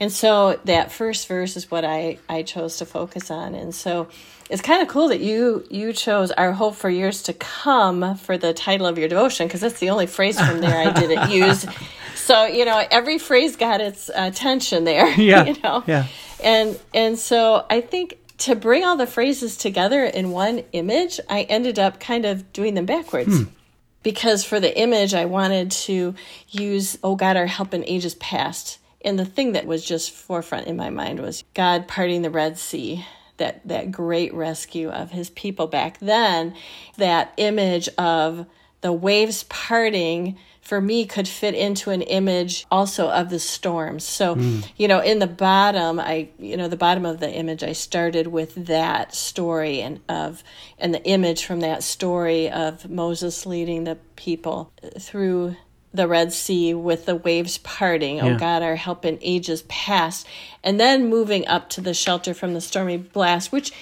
And 0.00 0.10
so 0.10 0.58
that 0.64 0.90
first 0.90 1.28
verse 1.28 1.56
is 1.56 1.70
what 1.70 1.84
I 1.84 2.18
I 2.28 2.42
chose 2.42 2.78
to 2.78 2.86
focus 2.86 3.30
on. 3.30 3.54
And 3.54 3.74
so 3.74 4.08
it's 4.50 4.62
kind 4.62 4.82
of 4.82 4.88
cool 4.88 5.08
that 5.08 5.20
you 5.20 5.64
you 5.70 5.92
chose 5.92 6.30
our 6.32 6.52
hope 6.52 6.74
for 6.74 6.90
years 6.90 7.22
to 7.24 7.32
come 7.32 8.16
for 8.16 8.38
the 8.38 8.52
title 8.52 8.86
of 8.86 8.98
your 8.98 9.08
devotion 9.08 9.46
because 9.46 9.60
that's 9.60 9.80
the 9.80 9.90
only 9.90 10.06
phrase 10.06 10.40
from 10.40 10.60
there 10.60 10.76
I 10.76 10.92
didn't 10.92 11.30
use. 11.44 11.66
So 12.14 12.46
you 12.46 12.64
know 12.64 12.82
every 12.90 13.18
phrase 13.18 13.56
got 13.56 13.80
its 13.80 14.10
attention 14.14 14.84
there. 14.84 15.06
Yeah, 15.18 15.44
you 15.44 15.56
know. 15.62 15.84
yeah. 15.86 16.06
And 16.42 16.78
and 16.94 17.18
so 17.18 17.64
I 17.70 17.80
think 17.80 18.18
to 18.38 18.54
bring 18.54 18.84
all 18.84 18.96
the 18.96 19.06
phrases 19.06 19.56
together 19.56 20.04
in 20.04 20.30
one 20.30 20.62
image, 20.72 21.18
I 21.28 21.42
ended 21.42 21.78
up 21.78 21.98
kind 22.00 22.24
of 22.26 22.52
doing 22.52 22.74
them 22.74 22.86
backwards. 22.86 23.38
Hmm. 23.38 23.44
because 24.02 24.44
for 24.44 24.60
the 24.60 24.78
image, 24.78 25.14
I 25.14 25.24
wanted 25.24 25.70
to 25.88 26.14
use, 26.50 26.96
oh 27.02 27.16
God, 27.16 27.36
our 27.36 27.46
help 27.46 27.74
in 27.74 27.82
ages 27.86 28.14
past. 28.14 28.78
And 29.06 29.18
the 29.18 29.24
thing 29.24 29.52
that 29.52 29.66
was 29.66 29.84
just 29.84 30.10
forefront 30.10 30.66
in 30.66 30.76
my 30.76 30.90
mind 30.90 31.20
was 31.20 31.44
God 31.54 31.86
parting 31.86 32.22
the 32.22 32.30
Red 32.30 32.58
Sea, 32.58 33.06
that, 33.36 33.66
that 33.68 33.92
great 33.92 34.34
rescue 34.34 34.90
of 34.90 35.12
his 35.12 35.30
people 35.30 35.68
back 35.68 35.98
then, 36.00 36.54
that 36.96 37.32
image 37.36 37.88
of 37.96 38.46
the 38.80 38.92
waves 38.92 39.44
parting 39.44 40.36
for 40.60 40.80
me 40.80 41.06
could 41.06 41.28
fit 41.28 41.54
into 41.54 41.90
an 41.90 42.02
image 42.02 42.66
also 42.72 43.08
of 43.08 43.30
the 43.30 43.38
storms. 43.38 44.02
So, 44.02 44.34
mm. 44.34 44.68
you 44.76 44.88
know, 44.88 44.98
in 44.98 45.20
the 45.20 45.28
bottom, 45.28 46.00
I, 46.00 46.30
you 46.40 46.56
know, 46.56 46.66
the 46.66 46.76
bottom 46.76 47.06
of 47.06 47.20
the 47.20 47.30
image, 47.30 47.62
I 47.62 47.72
started 47.72 48.26
with 48.26 48.66
that 48.66 49.14
story 49.14 49.80
and 49.80 50.00
of, 50.08 50.42
and 50.76 50.92
the 50.92 51.04
image 51.04 51.44
from 51.44 51.60
that 51.60 51.84
story 51.84 52.50
of 52.50 52.90
Moses 52.90 53.46
leading 53.46 53.84
the 53.84 53.98
people 54.16 54.72
through 54.98 55.54
the 55.96 56.08
Red 56.08 56.32
Sea 56.32 56.74
with 56.74 57.06
the 57.06 57.16
waves 57.16 57.58
parting. 57.58 58.20
Oh, 58.20 58.26
yeah. 58.26 58.34
Oh 58.34 58.38
God, 58.38 58.62
our 58.62 58.76
help 58.76 59.04
in 59.04 59.18
ages 59.20 59.62
past. 59.62 60.26
And 60.62 60.78
then 60.78 61.08
moving 61.08 61.46
up 61.48 61.68
to 61.70 61.80
the 61.80 61.94
shelter 61.94 62.34
from 62.34 62.54
the 62.54 62.60
stormy 62.60 62.96
blast, 62.96 63.52
which 63.52 63.72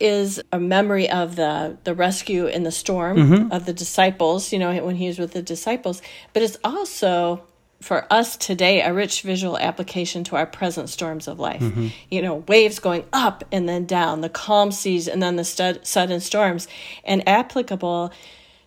is 0.00 0.42
a 0.52 0.58
memory 0.58 1.08
of 1.08 1.36
the 1.36 1.76
the 1.84 1.94
rescue 1.94 2.46
in 2.46 2.62
the 2.64 2.72
storm 2.72 3.16
mm-hmm. 3.16 3.52
of 3.52 3.64
the 3.64 3.72
disciples 3.72 4.52
you 4.52 4.58
know 4.58 4.84
when 4.84 4.96
he 4.96 5.06
was 5.06 5.18
with 5.18 5.32
the 5.32 5.42
disciples 5.42 6.02
but 6.32 6.42
it's 6.42 6.58
also 6.64 7.42
for 7.80 8.12
us 8.12 8.36
today 8.36 8.80
a 8.80 8.92
rich 8.92 9.22
visual 9.22 9.56
application 9.58 10.24
to 10.24 10.36
our 10.36 10.46
present 10.46 10.88
storms 10.88 11.28
of 11.28 11.38
life 11.38 11.60
mm-hmm. 11.60 11.88
you 12.10 12.20
know 12.20 12.36
waves 12.48 12.78
going 12.78 13.04
up 13.12 13.44
and 13.52 13.68
then 13.68 13.86
down 13.86 14.20
the 14.20 14.28
calm 14.28 14.72
seas 14.72 15.06
and 15.06 15.22
then 15.22 15.36
the 15.36 15.44
stud, 15.44 15.86
sudden 15.86 16.20
storms 16.20 16.66
and 17.04 17.26
applicable 17.28 18.12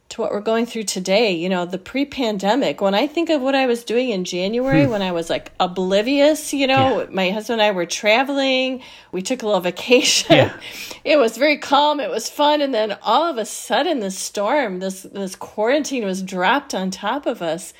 to 0.10 0.22
what 0.22 0.32
we're 0.32 0.40
going 0.40 0.66
through 0.66 0.84
today. 0.84 1.34
You 1.34 1.50
know, 1.50 1.66
the 1.66 1.78
pre 1.78 2.06
pandemic, 2.06 2.82
when 2.82 2.96
I 2.96 3.08
think 3.08 3.30
of 3.30 3.42
what 3.42 3.56
I 3.56 3.66
was 3.66 3.84
doing 3.84 4.10
in 4.10 4.24
January, 4.24 4.86
hmm. 4.86 4.92
when 4.92 5.02
I 5.02 5.12
was 5.12 5.30
like 5.30 5.52
oblivious, 5.60 6.54
you 6.54 6.68
know, 6.68 7.02
yeah. 7.02 7.08
my 7.10 7.30
husband 7.30 7.62
and 7.62 7.68
I 7.68 7.72
were 7.72 7.86
traveling, 7.86 8.82
we 9.12 9.22
took 9.22 9.44
a 9.44 9.46
little 9.46 9.62
vacation. 9.62 10.36
Yeah. 10.36 10.58
It 11.04 11.18
was 11.18 11.38
very 11.38 11.58
calm, 11.58 12.02
it 12.02 12.10
was 12.10 12.28
fun. 12.28 12.62
And 12.62 12.74
then 12.74 12.98
all 13.02 13.32
of 13.32 13.38
a 13.38 13.46
sudden, 13.46 14.02
this 14.02 14.20
storm, 14.20 14.80
this, 14.80 15.04
this 15.04 15.38
quarantine 15.38 16.04
was 16.04 16.22
dropped 16.22 16.76
on 16.76 16.92
top 16.92 17.26
of 17.26 17.42
us 17.42 17.74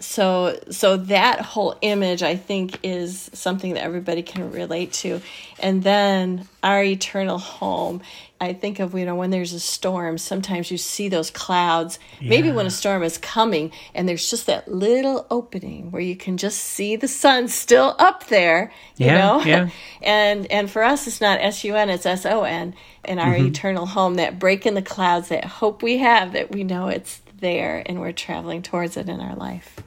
so 0.00 0.58
so 0.70 0.96
that 0.96 1.40
whole 1.40 1.76
image 1.80 2.22
i 2.22 2.36
think 2.36 2.78
is 2.82 3.30
something 3.32 3.74
that 3.74 3.82
everybody 3.82 4.22
can 4.22 4.50
relate 4.50 4.92
to 4.92 5.20
and 5.58 5.82
then 5.82 6.46
our 6.62 6.82
eternal 6.82 7.38
home 7.38 8.02
i 8.40 8.52
think 8.52 8.78
of 8.78 8.94
you 8.94 9.06
know 9.06 9.14
when 9.14 9.30
there's 9.30 9.54
a 9.54 9.60
storm 9.60 10.18
sometimes 10.18 10.70
you 10.70 10.76
see 10.76 11.08
those 11.08 11.30
clouds 11.30 11.98
yeah. 12.20 12.28
maybe 12.28 12.50
when 12.50 12.66
a 12.66 12.70
storm 12.70 13.02
is 13.02 13.16
coming 13.16 13.72
and 13.94 14.06
there's 14.08 14.28
just 14.28 14.46
that 14.46 14.68
little 14.68 15.26
opening 15.30 15.90
where 15.90 16.02
you 16.02 16.14
can 16.14 16.36
just 16.36 16.58
see 16.58 16.96
the 16.96 17.08
sun 17.08 17.48
still 17.48 17.96
up 17.98 18.26
there 18.26 18.70
you 18.96 19.06
yeah, 19.06 19.18
know 19.18 19.42
yeah. 19.44 19.68
and 20.02 20.50
and 20.52 20.70
for 20.70 20.82
us 20.82 21.06
it's 21.06 21.20
not 21.20 21.40
s-u-n 21.40 21.88
it's 21.88 22.04
s-o-n 22.04 22.74
in 23.06 23.18
our 23.18 23.34
mm-hmm. 23.34 23.46
eternal 23.46 23.86
home 23.86 24.16
that 24.16 24.38
break 24.38 24.66
in 24.66 24.74
the 24.74 24.82
clouds 24.82 25.28
that 25.28 25.44
hope 25.44 25.82
we 25.82 25.98
have 25.98 26.32
that 26.32 26.52
we 26.52 26.64
know 26.64 26.88
it's 26.88 27.22
there 27.38 27.82
and 27.86 28.00
we're 28.00 28.12
traveling 28.12 28.62
towards 28.62 28.96
it 28.96 29.08
in 29.08 29.20
our 29.20 29.36
life 29.36 29.80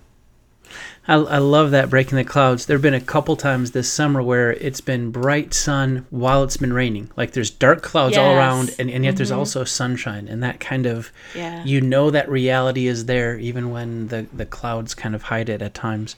I, 1.07 1.15
I 1.15 1.38
love 1.39 1.71
that 1.71 1.89
breaking 1.89 2.17
the 2.17 2.23
clouds. 2.23 2.65
There 2.65 2.75
have 2.75 2.81
been 2.81 2.93
a 2.93 3.01
couple 3.01 3.35
times 3.35 3.71
this 3.71 3.91
summer 3.91 4.21
where 4.21 4.53
it's 4.53 4.81
been 4.81 5.11
bright 5.11 5.53
sun 5.53 6.05
while 6.09 6.43
it's 6.43 6.57
been 6.57 6.73
raining. 6.73 7.09
Like 7.17 7.31
there's 7.31 7.49
dark 7.49 7.81
clouds 7.81 8.15
yes. 8.15 8.19
all 8.19 8.35
around, 8.35 8.75
and, 8.77 8.89
and 8.89 9.03
yet 9.03 9.11
mm-hmm. 9.11 9.17
there's 9.17 9.31
also 9.31 9.63
sunshine. 9.63 10.27
And 10.27 10.43
that 10.43 10.59
kind 10.59 10.85
of, 10.85 11.11
yeah. 11.35 11.63
you 11.63 11.81
know, 11.81 12.11
that 12.11 12.29
reality 12.29 12.88
is 12.88 13.05
there 13.05 13.38
even 13.38 13.71
when 13.71 14.09
the, 14.09 14.27
the 14.31 14.45
clouds 14.45 14.93
kind 14.93 15.15
of 15.15 15.23
hide 15.23 15.49
it 15.49 15.61
at 15.61 15.73
times. 15.73 16.15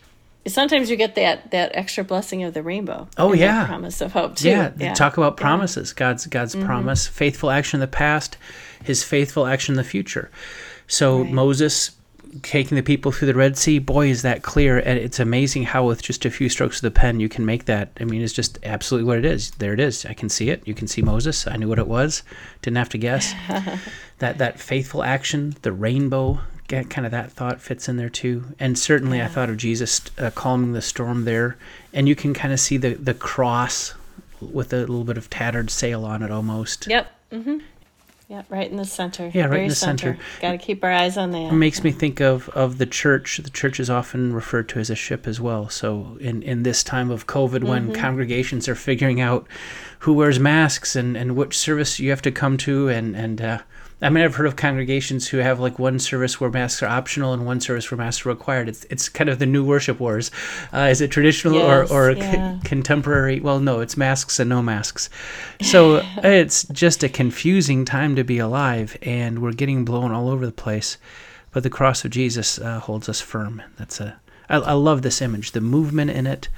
Sometimes 0.47 0.89
you 0.89 0.95
get 0.95 1.13
that 1.15 1.51
that 1.51 1.71
extra 1.75 2.03
blessing 2.03 2.43
of 2.43 2.55
the 2.55 2.63
rainbow. 2.63 3.07
Oh 3.15 3.31
yeah, 3.31 3.67
promise 3.67 4.01
of 4.01 4.13
hope 4.13 4.37
too. 4.37 4.49
Yeah, 4.49 4.71
yeah. 4.75 4.95
talk 4.95 5.17
about 5.17 5.37
promises. 5.37 5.91
Yeah. 5.91 5.99
God's 5.99 6.25
God's 6.25 6.55
mm-hmm. 6.55 6.65
promise, 6.65 7.07
faithful 7.07 7.51
action 7.51 7.77
in 7.77 7.81
the 7.81 7.87
past, 7.87 8.37
His 8.83 9.03
faithful 9.03 9.45
action 9.45 9.73
in 9.73 9.77
the 9.77 9.83
future. 9.83 10.31
So 10.87 11.21
right. 11.21 11.31
Moses 11.31 11.91
taking 12.41 12.75
the 12.75 12.83
people 12.83 13.11
through 13.11 13.27
the 13.27 13.33
Red 13.33 13.57
Sea, 13.57 13.79
boy, 13.79 14.09
is 14.09 14.21
that 14.21 14.43
clear. 14.43 14.77
And 14.77 14.97
it's 14.97 15.19
amazing 15.19 15.63
how, 15.63 15.85
with 15.85 16.01
just 16.01 16.25
a 16.25 16.31
few 16.31 16.49
strokes 16.49 16.77
of 16.77 16.81
the 16.81 16.91
pen, 16.91 17.19
you 17.19 17.29
can 17.29 17.45
make 17.45 17.65
that. 17.65 17.91
I 17.99 18.05
mean, 18.05 18.21
it's 18.21 18.33
just 18.33 18.59
absolutely 18.63 19.07
what 19.07 19.17
it 19.17 19.25
is. 19.25 19.51
There 19.51 19.73
it 19.73 19.79
is. 19.79 20.05
I 20.05 20.13
can 20.13 20.29
see 20.29 20.49
it. 20.49 20.67
You 20.67 20.73
can 20.73 20.87
see 20.87 21.01
Moses. 21.01 21.47
I 21.47 21.57
knew 21.57 21.67
what 21.67 21.79
it 21.79 21.87
was. 21.87 22.23
Didn't 22.61 22.77
have 22.77 22.89
to 22.89 22.97
guess. 22.97 23.33
that 24.19 24.37
that 24.37 24.59
faithful 24.59 25.03
action, 25.03 25.55
the 25.61 25.71
rainbow, 25.71 26.39
kind 26.67 27.05
of 27.05 27.11
that 27.11 27.31
thought 27.31 27.61
fits 27.61 27.89
in 27.89 27.97
there 27.97 28.09
too. 28.09 28.45
And 28.59 28.77
certainly, 28.77 29.17
yeah. 29.17 29.25
I 29.25 29.27
thought 29.27 29.49
of 29.49 29.57
Jesus 29.57 30.01
uh, 30.17 30.31
calming 30.31 30.73
the 30.73 30.81
storm 30.81 31.25
there, 31.25 31.57
and 31.93 32.07
you 32.07 32.15
can 32.15 32.33
kind 32.33 32.53
of 32.53 32.59
see 32.59 32.77
the 32.77 32.93
the 32.93 33.13
cross 33.13 33.93
with 34.39 34.73
a 34.73 34.79
little 34.79 35.03
bit 35.03 35.17
of 35.17 35.29
tattered 35.29 35.69
sail 35.69 36.05
on 36.05 36.23
it 36.23 36.31
almost. 36.31 36.87
Yep. 36.87 37.07
Mm-hmm. 37.31 37.57
Yeah, 38.31 38.43
right 38.47 38.71
in 38.71 38.77
the 38.77 38.85
center. 38.85 39.29
Yeah, 39.33 39.47
right 39.47 39.63
in 39.63 39.67
the 39.67 39.75
center. 39.75 40.13
center. 40.13 40.19
Got 40.39 40.51
to 40.53 40.57
keep 40.57 40.85
our 40.85 40.89
eyes 40.89 41.17
on 41.17 41.31
that. 41.31 41.51
It 41.51 41.51
makes 41.51 41.83
me 41.83 41.91
think 41.91 42.21
of, 42.21 42.47
of 42.51 42.77
the 42.77 42.85
church. 42.85 43.39
The 43.43 43.49
church 43.49 43.77
is 43.77 43.89
often 43.89 44.31
referred 44.31 44.69
to 44.69 44.79
as 44.79 44.89
a 44.89 44.95
ship 44.95 45.27
as 45.27 45.41
well. 45.41 45.67
So 45.67 46.17
in, 46.21 46.41
in 46.41 46.63
this 46.63 46.81
time 46.81 47.11
of 47.11 47.27
COVID, 47.27 47.59
mm-hmm. 47.59 47.67
when 47.67 47.93
congregations 47.93 48.69
are 48.69 48.75
figuring 48.75 49.19
out 49.19 49.45
who 49.99 50.13
wears 50.13 50.39
masks 50.39 50.95
and, 50.95 51.17
and 51.17 51.35
which 51.35 51.57
service 51.57 51.99
you 51.99 52.09
have 52.09 52.21
to 52.21 52.31
come 52.31 52.55
to 52.59 52.87
and, 52.87 53.17
and 53.17 53.41
uh, 53.41 53.59
I 54.01 54.09
mean, 54.09 54.23
I've 54.23 54.35
heard 54.35 54.47
of 54.47 54.55
congregations 54.55 55.27
who 55.27 55.37
have 55.37 55.59
like 55.59 55.77
one 55.77 55.99
service 55.99 56.41
where 56.41 56.49
masks 56.49 56.81
are 56.81 56.87
optional 56.87 57.33
and 57.33 57.45
one 57.45 57.59
service 57.59 57.89
where 57.91 57.97
masks 57.97 58.25
are 58.25 58.29
required. 58.29 58.67
It's 58.67 58.85
it's 58.89 59.09
kind 59.09 59.29
of 59.29 59.39
the 59.39 59.45
new 59.45 59.63
worship 59.63 59.99
wars. 59.99 60.31
Uh, 60.73 60.87
is 60.91 61.01
it 61.01 61.11
traditional 61.11 61.53
yes, 61.53 61.91
or 61.91 62.09
or 62.09 62.11
yeah. 62.11 62.59
c- 62.59 62.67
contemporary? 62.67 63.39
Well, 63.39 63.59
no, 63.59 63.79
it's 63.79 63.95
masks 63.95 64.39
and 64.39 64.49
no 64.49 64.61
masks. 64.61 65.09
So 65.61 66.03
it's 66.23 66.63
just 66.69 67.03
a 67.03 67.09
confusing 67.09 67.85
time 67.85 68.15
to 68.15 68.23
be 68.23 68.39
alive, 68.39 68.97
and 69.03 69.39
we're 69.39 69.53
getting 69.53 69.85
blown 69.85 70.11
all 70.11 70.29
over 70.29 70.45
the 70.45 70.51
place. 70.51 70.97
But 71.51 71.63
the 71.63 71.69
cross 71.69 72.03
of 72.03 72.11
Jesus 72.11 72.57
uh, 72.59 72.79
holds 72.79 73.07
us 73.07 73.21
firm. 73.21 73.61
That's 73.77 73.99
a 73.99 74.19
I, 74.49 74.57
I 74.57 74.73
love 74.73 75.01
this 75.01 75.21
image, 75.21 75.51
the 75.51 75.61
movement 75.61 76.11
in 76.11 76.25
it 76.25 76.49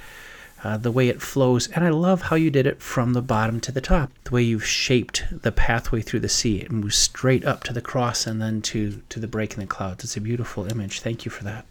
uh, 0.64 0.78
the 0.78 0.90
way 0.90 1.08
it 1.08 1.22
flows. 1.22 1.68
And 1.68 1.84
I 1.84 1.90
love 1.90 2.22
how 2.22 2.36
you 2.36 2.50
did 2.50 2.66
it 2.66 2.80
from 2.80 3.12
the 3.12 3.22
bottom 3.22 3.60
to 3.60 3.72
the 3.72 3.80
top, 3.80 4.10
the 4.24 4.30
way 4.30 4.42
you've 4.42 4.66
shaped 4.66 5.24
the 5.30 5.52
pathway 5.52 6.00
through 6.00 6.20
the 6.20 6.28
sea. 6.28 6.62
It 6.62 6.72
moves 6.72 6.96
straight 6.96 7.44
up 7.44 7.62
to 7.64 7.72
the 7.72 7.82
cross 7.82 8.26
and 8.26 8.40
then 8.40 8.62
to, 8.62 9.02
to 9.10 9.20
the 9.20 9.28
break 9.28 9.54
in 9.54 9.60
the 9.60 9.66
clouds. 9.66 10.02
It's 10.02 10.16
a 10.16 10.20
beautiful 10.20 10.66
image. 10.66 11.00
Thank 11.00 11.24
you 11.24 11.30
for 11.30 11.44
that. 11.44 11.66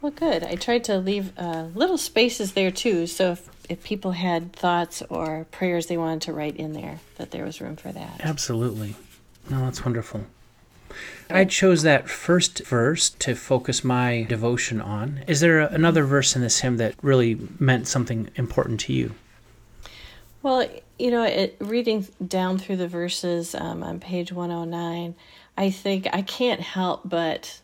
Well, 0.00 0.12
good. 0.12 0.44
I 0.44 0.54
tried 0.54 0.84
to 0.84 0.98
leave 0.98 1.32
uh, 1.38 1.68
little 1.74 1.98
spaces 1.98 2.52
there 2.52 2.70
too. 2.70 3.06
So 3.06 3.32
if, 3.32 3.48
if 3.68 3.82
people 3.82 4.12
had 4.12 4.52
thoughts 4.52 5.02
or 5.08 5.46
prayers 5.50 5.86
they 5.86 5.96
wanted 5.96 6.22
to 6.22 6.32
write 6.32 6.56
in 6.56 6.72
there, 6.74 7.00
that 7.16 7.30
there 7.30 7.44
was 7.44 7.60
room 7.60 7.76
for 7.76 7.90
that. 7.90 8.20
Absolutely. 8.20 8.94
No, 9.50 9.60
that's 9.60 9.84
wonderful. 9.84 10.26
I 11.30 11.44
chose 11.44 11.82
that 11.82 12.08
first 12.08 12.64
verse 12.66 13.10
to 13.10 13.34
focus 13.34 13.82
my 13.82 14.24
devotion 14.28 14.80
on. 14.80 15.22
Is 15.26 15.40
there 15.40 15.60
another 15.60 16.04
verse 16.04 16.36
in 16.36 16.42
this 16.42 16.60
hymn 16.60 16.76
that 16.76 16.94
really 17.02 17.38
meant 17.58 17.88
something 17.88 18.30
important 18.36 18.80
to 18.80 18.92
you? 18.92 19.14
Well, 20.42 20.68
you 20.98 21.10
know, 21.10 21.24
it, 21.24 21.56
reading 21.58 22.06
down 22.26 22.58
through 22.58 22.76
the 22.76 22.88
verses 22.88 23.54
um, 23.54 23.82
on 23.82 23.98
page 23.98 24.30
109, 24.30 25.14
I 25.56 25.70
think 25.70 26.06
I 26.12 26.22
can't 26.22 26.60
help 26.60 27.02
but 27.04 27.60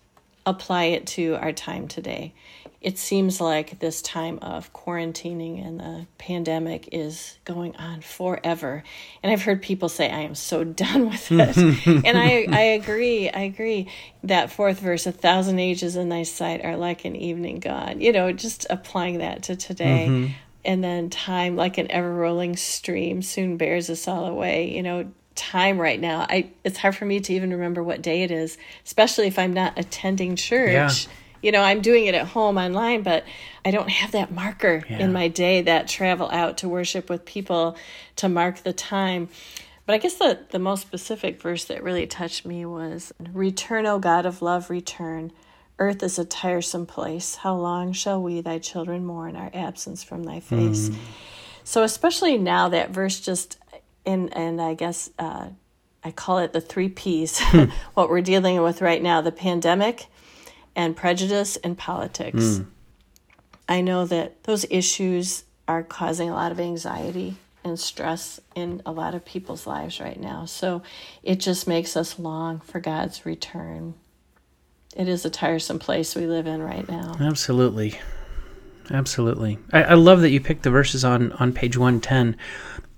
apply 0.46 0.84
it 0.84 1.06
to 1.06 1.34
our 1.36 1.52
time 1.52 1.86
today 1.86 2.32
it 2.80 2.96
seems 2.96 3.42
like 3.42 3.78
this 3.78 4.00
time 4.00 4.38
of 4.40 4.72
quarantining 4.72 5.64
and 5.64 5.78
the 5.78 6.06
pandemic 6.16 6.88
is 6.92 7.38
going 7.44 7.76
on 7.76 8.00
forever. 8.00 8.82
And 9.22 9.30
I've 9.30 9.42
heard 9.42 9.60
people 9.60 9.90
say, 9.90 10.10
I 10.10 10.20
am 10.20 10.34
so 10.34 10.64
done 10.64 11.10
with 11.10 11.30
it. 11.30 11.56
and 12.06 12.16
I, 12.16 12.46
I 12.50 12.60
agree. 12.60 13.28
I 13.28 13.40
agree. 13.40 13.90
That 14.24 14.50
fourth 14.50 14.80
verse, 14.80 15.06
a 15.06 15.12
thousand 15.12 15.58
ages 15.58 15.96
in 15.96 16.08
thy 16.08 16.22
sight 16.22 16.64
are 16.64 16.76
like 16.76 17.04
an 17.04 17.16
evening 17.16 17.60
gone. 17.60 18.00
You 18.00 18.12
know, 18.12 18.32
just 18.32 18.66
applying 18.70 19.18
that 19.18 19.42
to 19.44 19.56
today. 19.56 20.06
Mm-hmm. 20.08 20.32
And 20.64 20.84
then 20.84 21.10
time, 21.10 21.56
like 21.56 21.78
an 21.78 21.90
ever 21.90 22.12
rolling 22.12 22.56
stream, 22.56 23.22
soon 23.22 23.56
bears 23.58 23.90
us 23.90 24.08
all 24.08 24.26
away. 24.26 24.74
You 24.74 24.82
know, 24.82 25.10
time 25.34 25.78
right 25.78 25.98
now. 26.00 26.26
I 26.28 26.50
it's 26.64 26.76
hard 26.78 26.96
for 26.96 27.06
me 27.06 27.20
to 27.20 27.34
even 27.34 27.50
remember 27.50 27.82
what 27.82 28.02
day 28.02 28.22
it 28.22 28.30
is, 28.30 28.58
especially 28.84 29.26
if 29.26 29.38
I'm 29.38 29.52
not 29.52 29.78
attending 29.78 30.36
church. 30.36 31.06
Yeah 31.06 31.12
you 31.42 31.52
know 31.52 31.62
i'm 31.62 31.80
doing 31.80 32.06
it 32.06 32.14
at 32.14 32.26
home 32.26 32.58
online 32.58 33.02
but 33.02 33.24
i 33.64 33.70
don't 33.70 33.88
have 33.88 34.12
that 34.12 34.30
marker 34.32 34.84
yeah. 34.88 34.98
in 34.98 35.12
my 35.12 35.28
day 35.28 35.62
that 35.62 35.88
travel 35.88 36.28
out 36.30 36.58
to 36.58 36.68
worship 36.68 37.08
with 37.08 37.24
people 37.24 37.76
to 38.16 38.28
mark 38.28 38.58
the 38.58 38.72
time. 38.72 39.28
But 39.86 39.94
i 39.94 39.98
guess 39.98 40.14
the, 40.14 40.38
the 40.50 40.58
most 40.58 40.82
specific 40.82 41.40
verse 41.40 41.64
that 41.64 41.82
really 41.82 42.06
touched 42.06 42.46
me 42.46 42.64
was 42.64 43.12
return 43.32 43.86
o 43.86 43.98
god 43.98 44.26
of 44.26 44.42
love 44.42 44.70
return. 44.70 45.32
Earth 45.78 46.02
is 46.02 46.18
a 46.18 46.26
tiresome 46.26 46.84
place. 46.84 47.36
How 47.36 47.56
long 47.56 47.94
shall 47.94 48.22
we 48.22 48.42
thy 48.42 48.58
children 48.58 49.06
mourn 49.06 49.34
our 49.34 49.50
absence 49.54 50.02
from 50.02 50.24
thy 50.24 50.40
face? 50.40 50.90
Mm. 50.90 50.96
so 51.64 51.82
especially 51.82 52.36
now 52.38 52.68
that 52.68 52.90
verse 52.90 53.18
just 53.18 53.58
and 54.06 54.36
and 54.36 54.60
i 54.60 54.74
guess 54.74 55.10
uh, 55.18 55.48
I 56.02 56.12
call 56.12 56.38
it 56.38 56.54
the 56.54 56.62
three 56.62 56.88
P's, 56.88 57.40
what 57.94 58.08
we're 58.08 58.22
dealing 58.22 58.62
with 58.62 58.80
right 58.80 59.02
now 59.02 59.20
the 59.20 59.32
pandemic 59.32 60.06
and 60.80 60.96
prejudice 60.96 61.56
and 61.56 61.76
politics. 61.76 62.38
Mm. 62.38 62.66
I 63.68 63.82
know 63.82 64.06
that 64.06 64.44
those 64.44 64.64
issues 64.70 65.44
are 65.68 65.82
causing 65.82 66.30
a 66.30 66.34
lot 66.34 66.52
of 66.52 66.58
anxiety 66.58 67.36
and 67.62 67.78
stress 67.78 68.40
in 68.54 68.80
a 68.86 68.90
lot 68.90 69.14
of 69.14 69.22
people's 69.26 69.66
lives 69.66 70.00
right 70.00 70.18
now. 70.18 70.46
So 70.46 70.82
it 71.22 71.36
just 71.36 71.68
makes 71.68 71.98
us 71.98 72.18
long 72.18 72.60
for 72.60 72.80
God's 72.80 73.26
return. 73.26 73.92
It 74.96 75.06
is 75.06 75.26
a 75.26 75.30
tiresome 75.30 75.78
place 75.78 76.16
we 76.16 76.26
live 76.26 76.46
in 76.46 76.62
right 76.62 76.88
now. 76.88 77.14
Absolutely. 77.20 78.00
Absolutely. 78.90 79.58
I, 79.74 79.82
I 79.82 79.94
love 79.94 80.22
that 80.22 80.30
you 80.30 80.40
picked 80.40 80.62
the 80.62 80.70
verses 80.70 81.04
on, 81.04 81.32
on 81.32 81.52
page 81.52 81.76
110 81.76 82.38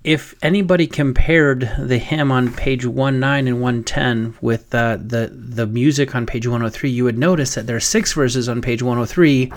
if 0.04 0.34
anybody 0.42 0.86
compared 0.86 1.70
the 1.78 1.98
hymn 1.98 2.32
on 2.32 2.52
page 2.52 2.84
19 2.84 3.22
and 3.22 3.60
110 3.60 4.34
with 4.40 4.74
uh, 4.74 4.96
the 4.96 5.30
the 5.32 5.66
music 5.66 6.14
on 6.14 6.26
page 6.26 6.46
103, 6.46 6.90
you 6.90 7.04
would 7.04 7.18
notice 7.18 7.54
that 7.54 7.66
there 7.66 7.76
are 7.76 7.80
six 7.80 8.12
verses 8.12 8.48
on 8.48 8.60
page 8.60 8.82
103, 8.82 9.52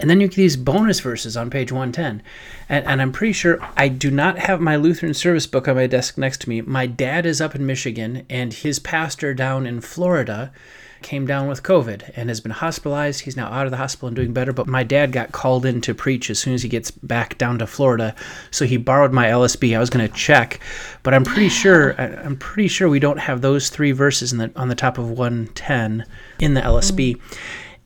and 0.00 0.10
then 0.10 0.20
you 0.20 0.26
get 0.26 0.36
these 0.36 0.56
bonus 0.56 0.98
verses 1.00 1.36
on 1.36 1.50
page 1.50 1.70
110. 1.70 2.22
And, 2.68 2.86
and 2.86 3.00
I'm 3.00 3.12
pretty 3.12 3.32
sure 3.32 3.60
I 3.76 3.88
do 3.88 4.10
not 4.10 4.38
have 4.40 4.60
my 4.60 4.76
Lutheran 4.76 5.14
service 5.14 5.46
book 5.46 5.68
on 5.68 5.76
my 5.76 5.86
desk 5.86 6.18
next 6.18 6.40
to 6.42 6.48
me. 6.48 6.62
My 6.62 6.86
dad 6.86 7.24
is 7.24 7.40
up 7.40 7.54
in 7.54 7.64
Michigan, 7.64 8.26
and 8.28 8.52
his 8.52 8.80
pastor 8.80 9.34
down 9.34 9.66
in 9.66 9.80
Florida 9.80 10.52
came 11.02 11.26
down 11.26 11.48
with 11.48 11.62
COVID 11.62 12.12
and 12.16 12.28
has 12.28 12.40
been 12.40 12.52
hospitalized. 12.52 13.20
He's 13.20 13.36
now 13.36 13.46
out 13.46 13.66
of 13.66 13.70
the 13.70 13.76
hospital 13.76 14.08
and 14.08 14.16
doing 14.16 14.32
better. 14.32 14.52
But 14.52 14.66
my 14.66 14.82
dad 14.82 15.12
got 15.12 15.32
called 15.32 15.66
in 15.66 15.80
to 15.82 15.94
preach 15.94 16.30
as 16.30 16.38
soon 16.38 16.54
as 16.54 16.62
he 16.62 16.68
gets 16.68 16.90
back 16.90 17.38
down 17.38 17.58
to 17.58 17.66
Florida. 17.66 18.14
So 18.50 18.64
he 18.64 18.76
borrowed 18.76 19.12
my 19.12 19.26
LSB. 19.26 19.76
I 19.76 19.80
was 19.80 19.90
going 19.90 20.06
to 20.06 20.14
check, 20.14 20.60
but 21.02 21.14
I'm 21.14 21.24
pretty 21.24 21.48
sure 21.48 21.92
I'm 22.00 22.36
pretty 22.36 22.68
sure 22.68 22.88
we 22.88 23.00
don't 23.00 23.18
have 23.18 23.40
those 23.40 23.70
three 23.70 23.92
verses 23.92 24.30
the, 24.30 24.50
on 24.56 24.68
the 24.68 24.74
top 24.74 24.98
of 24.98 25.10
110 25.10 26.04
in 26.38 26.54
the 26.54 26.60
LSB. 26.60 27.16
Mm. 27.16 27.38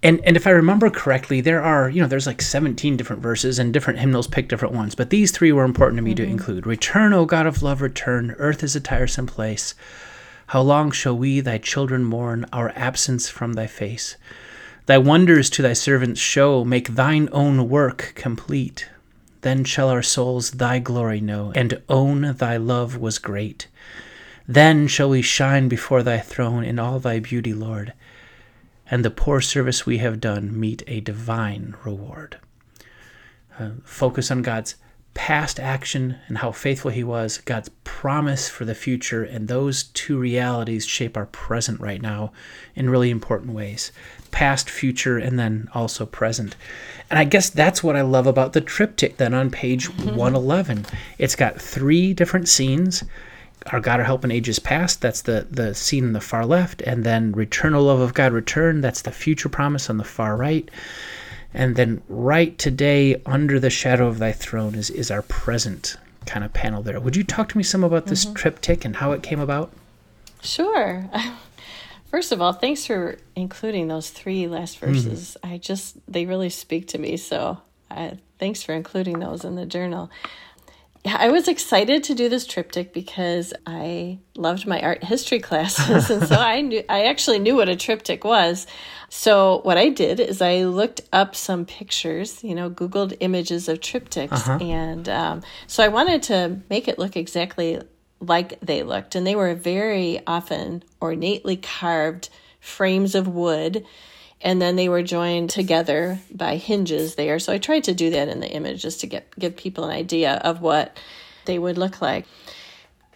And, 0.05 0.21
and 0.25 0.37
if 0.37 0.47
I 0.47 0.51
remember 0.51 0.91
correctly, 0.91 1.41
there 1.41 1.63
are, 1.63 1.89
you 1.89 2.03
know, 2.03 2.07
there's 2.07 2.27
like 2.27 2.43
17 2.43 2.99
different 2.99 3.23
verses 3.23 3.59
and 3.59 3.73
different 3.73 3.99
hymnals 3.99 4.27
pick 4.27 4.49
different 4.49 4.75
ones. 4.75 4.95
But 4.95 5.09
these 5.09 5.33
three 5.33 5.51
were 5.51 5.65
important 5.65 5.97
to 5.97 6.03
me 6.03 6.11
mm-hmm. 6.11 6.25
to 6.25 6.31
include. 6.31 6.67
Return, 6.67 7.15
O 7.15 7.25
God 7.25 7.47
of 7.47 7.63
love, 7.63 7.81
return. 7.81 8.33
Earth 8.33 8.63
is 8.63 8.77
a 8.77 8.81
tiresome 8.81 9.27
place. 9.27 9.75
How 10.49 10.61
long 10.63 10.91
shall 10.91 11.17
we, 11.17 11.41
thy 11.41 11.59
children, 11.59 12.05
mourn 12.05 12.47
our 12.53 12.73
absence 12.77 13.29
from 13.29 13.55
thy 13.55 13.67
face? 13.67 14.17
Thy 14.87 14.99
wonders 14.99 15.49
to 15.51 15.63
thy 15.63 15.73
servants 15.73 16.21
show, 16.21 16.65
make 16.65 16.89
thine 16.89 17.29
own 17.33 17.69
work 17.69 18.13
complete. 18.15 18.89
Then 19.41 19.65
shall 19.65 19.89
our 19.89 20.03
souls 20.03 20.53
thy 20.53 20.79
glory 20.79 21.21
know, 21.21 21.53
and 21.55 21.83
own 21.89 22.35
thy 22.37 22.57
love 22.59 22.97
was 22.99 23.19
great. 23.19 23.69
Then 24.47 24.87
shall 24.87 25.09
we 25.09 25.23
shine 25.23 25.69
before 25.69 26.03
thy 26.03 26.19
throne 26.19 26.65
in 26.65 26.79
all 26.79 26.99
thy 26.99 27.19
beauty, 27.19 27.55
Lord, 27.55 27.95
and 28.91 29.05
the 29.05 29.11
poor 29.11 29.41
service 29.41 29.87
we 29.87 29.99
have 29.99 30.21
done 30.21 30.59
meet 30.59 30.83
a 30.87 31.01
divine 31.01 31.75
reward. 31.85 32.39
Uh, 33.59 33.71
focus 33.85 34.31
on 34.31 34.43
God's 34.43 34.77
past 35.15 35.59
action 35.61 36.17
and 36.27 36.39
how 36.39 36.53
faithful 36.53 36.91
he 36.91 37.05
was, 37.05 37.39
God's 37.39 37.71
promise 37.85 38.49
for 38.49 38.65
the 38.65 38.75
future, 38.75 39.23
and 39.23 39.49
those 39.49 39.85
two 39.85 40.19
realities 40.19 40.85
shape 40.85 41.17
our 41.17 41.27
present 41.27 41.81
right 41.81 42.03
now 42.03 42.33
in 42.75 42.91
really 42.91 43.11
important 43.11 43.53
ways 43.53 43.93
past, 44.35 44.69
future, 44.69 45.17
and 45.17 45.39
then 45.39 45.69
also 45.75 46.05
present. 46.05 46.57
And 47.09 47.21
I 47.21 47.25
guess 47.25 47.49
that's 47.49 47.85
what 47.85 47.95
I 47.95 48.03
love 48.03 48.27
about 48.27 48.53
the 48.53 48.61
triptych 48.61 49.17
then 49.17 49.33
on 49.33 49.49
page 49.49 49.89
mm-hmm. 49.89 50.17
111. 50.17 50.87
It's 51.19 51.37
got 51.37 51.61
three 51.61 52.13
different 52.13 52.49
scenes. 52.49 53.05
Our 53.69 53.79
God, 53.79 54.01
our 54.01 54.07
help 54.07 54.25
in 54.25 54.33
ages 54.33 54.59
past, 54.59 55.01
that's 55.01 55.23
the, 55.23 55.47
the 55.49 55.73
scene 55.73 56.05
on 56.05 56.13
the 56.15 56.21
far 56.21 56.45
left. 56.45 56.83
And 56.83 57.05
then 57.05 57.31
Return, 57.31 57.75
O 57.75 57.83
Love 57.85 58.01
of 58.01 58.13
God, 58.13 58.33
return, 58.33 58.81
that's 58.81 59.03
the 59.03 59.13
future 59.13 59.49
promise 59.49 59.89
on 59.89 59.99
the 59.99 60.05
far 60.05 60.37
right. 60.37 60.69
And 61.55 61.77
then 61.77 62.03
right 62.09 62.59
today, 62.59 63.23
under 63.25 63.61
the 63.61 63.71
shadow 63.71 64.09
of 64.09 64.19
thy 64.19 64.33
throne, 64.33 64.75
is, 64.75 64.91
is 64.91 65.11
our 65.11 65.23
present 65.23 65.97
kind 66.27 66.45
of 66.45 66.53
panel 66.53 66.83
there. 66.83 66.99
Would 66.99 67.17
you 67.17 67.23
talk 67.25 67.49
to 67.51 67.57
me 67.57 67.63
some 67.63 67.85
about 67.85 68.07
this 68.07 68.25
mm-hmm. 68.25 68.35
triptych 68.35 68.85
and 68.85 68.97
how 68.97 69.13
it 69.13 69.23
came 69.23 69.41
about? 69.41 69.73
Sure. 70.43 71.09
First 72.07 72.33
of 72.33 72.41
all, 72.41 72.53
thanks 72.53 72.87
for 72.87 73.19
including 73.37 73.89
those 73.89 74.11
three 74.11 74.47
last 74.47 74.81
mm-hmm. 74.81 74.93
verses. 74.93 75.37
Mm-hmm. 75.43 75.55
I 75.55 75.59
just, 75.59 75.97
they 76.11 76.27
really 76.27 76.51
speak 76.51 76.89
to 76.89 76.99
me. 76.99 77.17
So 77.17 77.59
I, 77.91 78.19
thanks 78.39 78.63
for 78.63 78.73
including 78.73 79.21
those 79.21 79.45
in 79.45 79.55
the 79.55 79.67
journal. 79.67 80.11
Yeah, 81.05 81.19
I 81.19 81.29
was 81.29 81.49
excited 81.49 82.03
to 82.05 82.15
do 82.15 82.31
this 82.31 82.47
triptych 82.47 82.95
because 82.95 83.53
I 83.67 84.19
loved 84.37 84.67
my 84.67 84.81
art 84.81 85.05
history 85.05 85.39
classes, 85.39 86.09
and 86.11 86.27
so 86.27 86.37
I 86.37 86.63
knew 86.63 86.83
I 86.89 87.05
actually 87.05 87.41
knew 87.41 87.57
what 87.57 87.69
a 87.69 87.77
triptych 87.77 88.25
was. 88.25 88.67
So 89.17 89.61
what 89.63 89.79
I 89.79 89.91
did 89.91 90.19
is 90.19 90.43
I 90.43 90.65
looked 90.65 91.03
up 91.13 91.37
some 91.37 91.67
pictures, 91.67 92.43
you 92.43 92.53
know, 92.53 92.69
Googled 92.69 93.17
images 93.21 93.69
of 93.69 93.79
triptychs, 93.79 94.33
uh-huh. 94.33 94.59
and 94.61 95.09
um, 95.09 95.43
so 95.69 95.85
I 95.85 95.89
wanted 95.89 96.25
to 96.25 96.59
make 96.69 96.89
it 96.89 96.99
look 96.99 97.17
exactly 97.17 97.81
like 98.19 98.59
they 98.59 98.83
looked, 98.83 99.15
and 99.15 99.25
they 99.25 99.37
were 99.37 99.55
very 99.55 100.21
often 100.27 100.83
ornately 101.01 101.57
carved 101.57 102.29
frames 102.59 103.15
of 103.15 103.29
wood 103.29 103.87
and 104.41 104.61
then 104.61 104.75
they 104.75 104.89
were 104.89 105.03
joined 105.03 105.49
together 105.49 106.19
by 106.33 106.57
hinges 106.57 107.15
there. 107.15 107.39
So 107.39 107.53
I 107.53 107.59
tried 107.59 107.85
to 107.85 107.95
do 107.95 108.11
that 108.11 108.29
in 108.29 108.41
the 108.41 108.51
image 108.51 108.83
just 108.83 109.01
to 109.01 109.07
get 109.07 109.31
give 109.39 109.57
people 109.57 109.85
an 109.85 109.91
idea 109.91 110.35
of 110.35 110.61
what 110.61 110.99
they 111.45 111.59
would 111.59 111.79
look 111.79 112.03
like. 112.03 112.27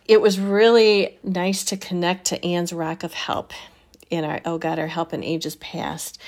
It 0.07 0.21
was 0.21 0.39
really 0.39 1.19
nice 1.25 1.65
to 1.65 1.77
connect 1.77 2.27
to 2.27 2.43
Anne's 2.45 2.73
Rock 2.73 3.03
of 3.03 3.15
Help 3.15 3.53
in 4.11 4.25
our 4.25 4.41
Oh 4.45 4.59
God, 4.59 4.79
our 4.79 4.87
Help 4.87 5.13
in 5.13 5.23
Ages 5.23 5.57
Past. 5.57 6.21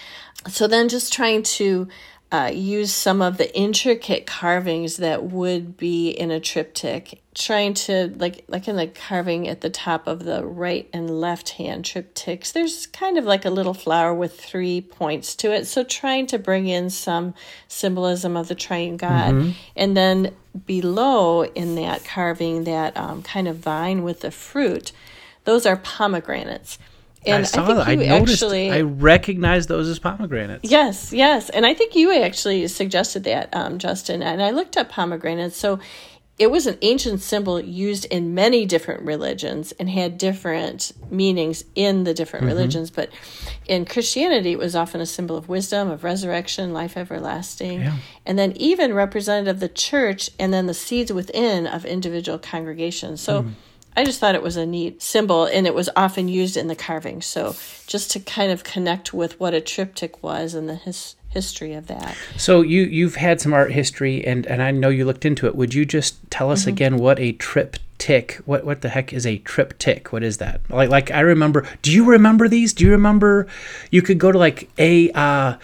So 0.48 0.66
then 0.66 0.88
just 0.88 1.12
trying 1.12 1.42
to 1.42 1.88
uh, 2.32 2.50
use 2.52 2.92
some 2.92 3.20
of 3.20 3.38
the 3.38 3.56
intricate 3.56 4.24
carvings 4.24 4.98
that 4.98 5.24
would 5.24 5.76
be 5.76 6.10
in 6.10 6.30
a 6.30 6.38
triptych 6.38 7.20
trying 7.34 7.74
to 7.74 8.12
like 8.18 8.44
like 8.48 8.68
in 8.68 8.76
the 8.76 8.86
carving 8.86 9.48
at 9.48 9.60
the 9.60 9.70
top 9.70 10.06
of 10.06 10.24
the 10.24 10.44
right 10.44 10.88
and 10.92 11.10
left 11.20 11.50
hand 11.50 11.84
triptychs 11.84 12.52
there's 12.52 12.86
kind 12.88 13.18
of 13.18 13.24
like 13.24 13.44
a 13.44 13.50
little 13.50 13.74
flower 13.74 14.14
with 14.14 14.38
three 14.38 14.80
points 14.80 15.34
to 15.34 15.52
it 15.52 15.64
so 15.64 15.82
trying 15.82 16.26
to 16.26 16.38
bring 16.38 16.68
in 16.68 16.90
some 16.90 17.34
symbolism 17.66 18.36
of 18.36 18.48
the 18.48 18.54
triune 18.54 18.96
god 18.96 19.34
mm-hmm. 19.34 19.50
and 19.76 19.96
then 19.96 20.32
below 20.66 21.44
in 21.44 21.74
that 21.76 22.04
carving 22.04 22.64
that 22.64 22.96
um, 22.96 23.22
kind 23.22 23.48
of 23.48 23.56
vine 23.56 24.02
with 24.02 24.20
the 24.20 24.30
fruit 24.30 24.92
those 25.44 25.66
are 25.66 25.76
pomegranates 25.76 26.78
and 27.26 27.42
I 27.42 27.42
saw 27.42 27.64
I 27.64 27.74
that. 27.74 27.88
I 27.88 27.94
noticed. 27.96 28.42
Actually, 28.42 28.70
I 28.70 28.80
recognized 28.80 29.68
those 29.68 29.88
as 29.88 29.98
pomegranates. 29.98 30.70
Yes, 30.70 31.12
yes, 31.12 31.50
and 31.50 31.66
I 31.66 31.74
think 31.74 31.94
you 31.94 32.12
actually 32.22 32.66
suggested 32.68 33.24
that, 33.24 33.54
um, 33.54 33.78
Justin. 33.78 34.22
And 34.22 34.42
I 34.42 34.50
looked 34.50 34.76
up 34.76 34.88
pomegranates. 34.88 35.56
So 35.56 35.80
it 36.40 36.50
was 36.50 36.66
an 36.66 36.78
ancient 36.80 37.20
symbol 37.20 37.60
used 37.60 38.06
in 38.06 38.34
many 38.34 38.64
different 38.64 39.02
religions 39.02 39.72
and 39.72 39.90
had 39.90 40.16
different 40.16 40.90
meanings 41.10 41.62
in 41.74 42.04
the 42.04 42.14
different 42.14 42.46
mm-hmm. 42.46 42.56
religions. 42.56 42.90
But 42.90 43.10
in 43.66 43.84
Christianity, 43.84 44.52
it 44.52 44.58
was 44.58 44.74
often 44.74 45.02
a 45.02 45.06
symbol 45.06 45.36
of 45.36 45.50
wisdom, 45.50 45.90
of 45.90 46.02
resurrection, 46.02 46.72
life 46.72 46.96
everlasting, 46.96 47.82
yeah. 47.82 47.96
and 48.24 48.38
then 48.38 48.52
even 48.52 48.94
representative 48.94 49.56
of 49.56 49.60
the 49.60 49.68
church, 49.68 50.30
and 50.38 50.50
then 50.50 50.64
the 50.64 50.72
seeds 50.72 51.12
within 51.12 51.66
of 51.66 51.84
individual 51.84 52.38
congregations. 52.38 53.20
So. 53.20 53.42
Mm 53.42 53.54
I 53.96 54.04
just 54.04 54.20
thought 54.20 54.34
it 54.34 54.42
was 54.42 54.56
a 54.56 54.66
neat 54.66 55.02
symbol 55.02 55.46
and 55.46 55.66
it 55.66 55.74
was 55.74 55.90
often 55.96 56.28
used 56.28 56.56
in 56.56 56.68
the 56.68 56.76
carving. 56.76 57.22
So 57.22 57.56
just 57.86 58.10
to 58.12 58.20
kind 58.20 58.52
of 58.52 58.64
connect 58.64 59.12
with 59.12 59.38
what 59.40 59.52
a 59.52 59.60
triptych 59.60 60.22
was 60.22 60.54
and 60.54 60.68
the 60.68 60.76
his, 60.76 61.16
history 61.28 61.74
of 61.74 61.86
that. 61.86 62.16
So 62.36 62.60
you 62.62 62.82
you've 62.82 63.16
had 63.16 63.40
some 63.40 63.52
art 63.52 63.72
history 63.72 64.24
and 64.24 64.46
and 64.46 64.62
I 64.62 64.70
know 64.70 64.88
you 64.88 65.04
looked 65.04 65.24
into 65.24 65.46
it. 65.46 65.54
Would 65.54 65.74
you 65.74 65.84
just 65.84 66.18
tell 66.30 66.50
us 66.50 66.62
mm-hmm. 66.62 66.70
again 66.70 66.96
what 66.98 67.18
a 67.18 67.32
triptych 67.32 68.40
what 68.44 68.64
what 68.64 68.80
the 68.82 68.88
heck 68.88 69.12
is 69.12 69.26
a 69.26 69.38
triptych? 69.38 70.12
What 70.12 70.22
is 70.22 70.38
that? 70.38 70.60
Like 70.68 70.90
like 70.90 71.10
I 71.10 71.20
remember 71.20 71.66
do 71.82 71.92
you 71.92 72.04
remember 72.04 72.48
these? 72.48 72.72
Do 72.72 72.84
you 72.84 72.90
remember 72.90 73.46
you 73.90 74.02
could 74.02 74.18
go 74.18 74.32
to 74.32 74.38
like 74.38 74.70
a 74.78 75.10
uh 75.12 75.56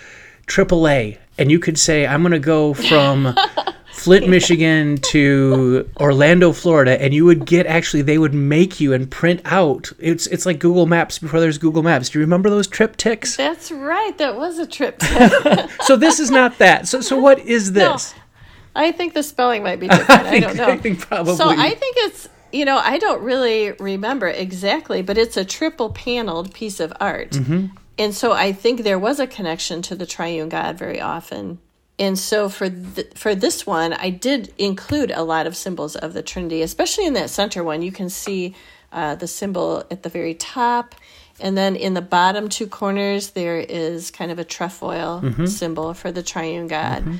triple 0.46 0.88
A 0.88 1.18
and 1.38 1.50
you 1.50 1.58
could 1.58 1.78
say 1.78 2.06
I'm 2.06 2.22
going 2.22 2.32
to 2.32 2.38
go 2.38 2.74
from 2.74 3.34
Flint, 4.06 4.28
Michigan 4.28 4.98
to 4.98 5.90
Orlando, 5.98 6.52
Florida, 6.52 7.02
and 7.02 7.12
you 7.12 7.24
would 7.24 7.44
get 7.44 7.66
actually 7.66 8.02
they 8.02 8.18
would 8.18 8.34
make 8.34 8.78
you 8.78 8.92
and 8.92 9.10
print 9.10 9.40
out. 9.44 9.90
It's 9.98 10.28
it's 10.28 10.46
like 10.46 10.60
Google 10.60 10.86
Maps 10.86 11.18
before 11.18 11.40
there's 11.40 11.58
Google 11.58 11.82
Maps. 11.82 12.08
Do 12.08 12.20
you 12.20 12.24
remember 12.24 12.48
those 12.48 12.68
triptychs? 12.68 13.36
That's 13.36 13.72
right. 13.72 14.16
That 14.18 14.36
was 14.36 14.60
a 14.60 14.66
triptych. 14.66 15.70
so 15.82 15.96
this 15.96 16.20
is 16.20 16.30
not 16.30 16.56
that. 16.58 16.86
So 16.86 17.00
so 17.00 17.18
what 17.18 17.40
is 17.40 17.72
this? 17.72 18.14
No, 18.14 18.22
I 18.76 18.92
think 18.92 19.14
the 19.14 19.24
spelling 19.24 19.64
might 19.64 19.80
be 19.80 19.88
different. 19.88 20.10
I, 20.26 20.30
think, 20.30 20.44
I 20.44 20.48
don't 20.48 20.56
know. 20.56 20.68
I 20.68 20.78
think 20.78 21.00
probably. 21.00 21.34
So 21.34 21.48
I 21.48 21.70
think 21.70 21.96
it's 21.98 22.28
you 22.52 22.64
know 22.64 22.76
I 22.78 22.98
don't 22.98 23.22
really 23.22 23.72
remember 23.72 24.28
exactly, 24.28 25.02
but 25.02 25.18
it's 25.18 25.36
a 25.36 25.44
triple 25.44 25.90
paneled 25.90 26.54
piece 26.54 26.78
of 26.78 26.92
art. 27.00 27.32
Mm-hmm. 27.32 27.74
And 27.98 28.14
so 28.14 28.32
I 28.32 28.52
think 28.52 28.82
there 28.82 29.00
was 29.00 29.18
a 29.18 29.26
connection 29.26 29.82
to 29.82 29.96
the 29.96 30.06
triune 30.06 30.48
God 30.48 30.78
very 30.78 31.00
often 31.00 31.58
and 31.98 32.18
so 32.18 32.48
for 32.48 32.68
the, 32.68 33.06
for 33.14 33.34
this 33.34 33.66
one, 33.66 33.92
I 33.94 34.10
did 34.10 34.52
include 34.58 35.10
a 35.10 35.22
lot 35.22 35.46
of 35.46 35.56
symbols 35.56 35.96
of 35.96 36.12
the 36.12 36.22
Trinity, 36.22 36.62
especially 36.62 37.06
in 37.06 37.14
that 37.14 37.30
center 37.30 37.64
one. 37.64 37.82
You 37.82 37.92
can 37.92 38.10
see 38.10 38.54
uh, 38.92 39.14
the 39.14 39.26
symbol 39.26 39.84
at 39.90 40.02
the 40.02 40.08
very 40.08 40.34
top. 40.34 40.94
And 41.40 41.56
then 41.56 41.76
in 41.76 41.94
the 41.94 42.02
bottom 42.02 42.48
two 42.48 42.66
corners, 42.66 43.30
there 43.30 43.58
is 43.58 44.10
kind 44.10 44.30
of 44.30 44.38
a 44.38 44.44
trefoil 44.44 45.20
mm-hmm. 45.22 45.46
symbol 45.46 45.94
for 45.94 46.12
the 46.12 46.22
triune 46.22 46.66
God. 46.66 47.02
Mm-hmm 47.02 47.16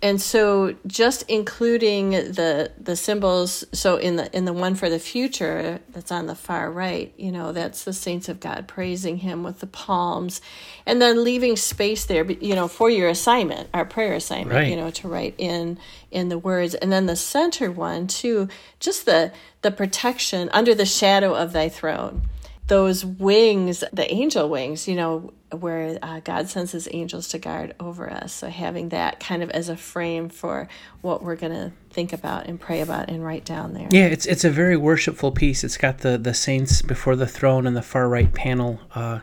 and 0.00 0.20
so 0.20 0.76
just 0.86 1.24
including 1.28 2.10
the 2.10 2.70
the 2.80 2.94
symbols 2.94 3.64
so 3.72 3.96
in 3.96 4.16
the 4.16 4.36
in 4.36 4.44
the 4.44 4.52
one 4.52 4.74
for 4.74 4.88
the 4.88 4.98
future 4.98 5.80
that's 5.90 6.12
on 6.12 6.26
the 6.26 6.34
far 6.34 6.70
right 6.70 7.12
you 7.16 7.32
know 7.32 7.52
that's 7.52 7.84
the 7.84 7.92
saints 7.92 8.28
of 8.28 8.38
god 8.38 8.68
praising 8.68 9.18
him 9.18 9.42
with 9.42 9.58
the 9.60 9.66
palms 9.66 10.40
and 10.86 11.02
then 11.02 11.24
leaving 11.24 11.56
space 11.56 12.04
there 12.06 12.30
you 12.30 12.54
know 12.54 12.68
for 12.68 12.88
your 12.88 13.08
assignment 13.08 13.68
our 13.74 13.84
prayer 13.84 14.14
assignment 14.14 14.52
right. 14.52 14.68
you 14.68 14.76
know 14.76 14.90
to 14.90 15.08
write 15.08 15.34
in 15.38 15.78
in 16.10 16.28
the 16.28 16.38
words 16.38 16.74
and 16.74 16.92
then 16.92 17.06
the 17.06 17.16
center 17.16 17.70
one 17.70 18.06
too 18.06 18.48
just 18.78 19.04
the 19.04 19.32
the 19.62 19.70
protection 19.70 20.48
under 20.52 20.74
the 20.74 20.86
shadow 20.86 21.34
of 21.34 21.52
thy 21.52 21.68
throne 21.68 22.22
those 22.68 23.04
wings, 23.04 23.82
the 23.92 24.12
angel 24.12 24.48
wings, 24.48 24.86
you 24.86 24.94
know, 24.94 25.32
where 25.52 25.98
uh, 26.02 26.20
God 26.20 26.48
sends 26.48 26.72
his 26.72 26.88
angels 26.92 27.28
to 27.28 27.38
guard 27.38 27.74
over 27.80 28.10
us. 28.10 28.32
So 28.32 28.48
having 28.48 28.90
that 28.90 29.18
kind 29.20 29.42
of 29.42 29.50
as 29.50 29.68
a 29.68 29.76
frame 29.76 30.28
for 30.28 30.68
what 31.00 31.22
we're 31.22 31.36
going 31.36 31.52
to 31.52 31.72
think 31.90 32.12
about 32.12 32.46
and 32.46 32.60
pray 32.60 32.80
about 32.80 33.08
and 33.08 33.24
write 33.24 33.44
down 33.44 33.72
there. 33.72 33.88
Yeah, 33.90 34.06
it's 34.06 34.26
it's 34.26 34.44
a 34.44 34.50
very 34.50 34.76
worshipful 34.76 35.32
piece. 35.32 35.64
It's 35.64 35.78
got 35.78 35.98
the 35.98 36.18
the 36.18 36.34
saints 36.34 36.82
before 36.82 37.16
the 37.16 37.26
throne 37.26 37.66
in 37.66 37.74
the 37.74 37.82
far 37.82 38.08
right 38.08 38.32
panel. 38.32 38.80
Uh, 38.94 39.20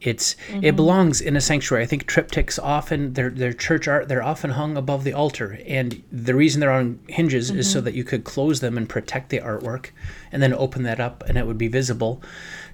it's 0.00 0.34
mm-hmm. 0.48 0.64
it 0.64 0.74
belongs 0.74 1.20
in 1.20 1.36
a 1.36 1.40
sanctuary. 1.40 1.84
I 1.84 1.86
think 1.86 2.06
triptychs 2.06 2.58
often 2.60 3.12
their 3.12 3.30
their 3.30 3.52
church 3.52 3.86
art 3.86 4.08
they're 4.08 4.22
often 4.22 4.50
hung 4.50 4.76
above 4.76 5.04
the 5.04 5.12
altar, 5.12 5.60
and 5.66 6.02
the 6.10 6.34
reason 6.34 6.60
they're 6.60 6.72
on 6.72 6.98
hinges 7.08 7.50
mm-hmm. 7.50 7.60
is 7.60 7.70
so 7.70 7.78
mm-hmm. 7.78 7.84
that 7.86 7.94
you 7.94 8.04
could 8.04 8.24
close 8.24 8.60
them 8.60 8.76
and 8.76 8.88
protect 8.88 9.30
the 9.30 9.38
artwork, 9.38 9.90
and 10.32 10.42
then 10.42 10.52
open 10.54 10.82
that 10.82 10.98
up 10.98 11.22
and 11.28 11.38
it 11.38 11.46
would 11.46 11.58
be 11.58 11.68
visible 11.68 12.22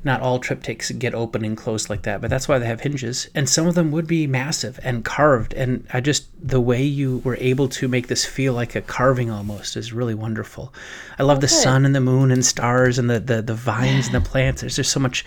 not 0.05 0.21
all 0.21 0.39
triptychs 0.39 0.97
get 0.99 1.15
open 1.15 1.45
and 1.45 1.57
closed 1.57 1.89
like 1.89 2.03
that, 2.03 2.21
but 2.21 2.29
that's 2.29 2.47
why 2.47 2.59
they 2.59 2.67
have 2.67 2.83
hinges. 2.83 2.94
And 3.35 3.49
some 3.49 3.67
of 3.67 3.75
them 3.75 3.91
would 3.91 4.07
be 4.07 4.27
massive 4.27 4.79
and 4.83 5.05
carved. 5.05 5.55
And 5.55 5.87
I 5.93 6.01
just, 6.01 6.27
the 6.47 6.61
way 6.61 6.83
you 6.83 7.19
were 7.25 7.37
able 7.41 7.69
to 7.71 7.89
make 7.89 8.09
this 8.09 8.25
feel 8.25 8.53
like 8.53 8.75
a 8.75 8.83
carving 8.83 9.31
almost 9.31 9.77
is 9.77 9.93
really 9.93 10.15
wonderful. 10.15 10.73
I 11.19 11.23
love 11.23 11.41
the 11.41 11.49
sun 11.49 11.85
and 11.85 11.95
the 11.95 12.01
moon 12.01 12.31
and 12.31 12.45
stars 12.45 12.99
and 12.99 13.09
the, 13.09 13.21
the, 13.21 13.43
the 13.43 13.55
vines 13.55 14.07
and 14.07 14.15
the 14.15 14.21
plants. 14.21 14.61
There's 14.61 14.77
just 14.77 14.93
so 14.93 15.01
much 15.01 15.25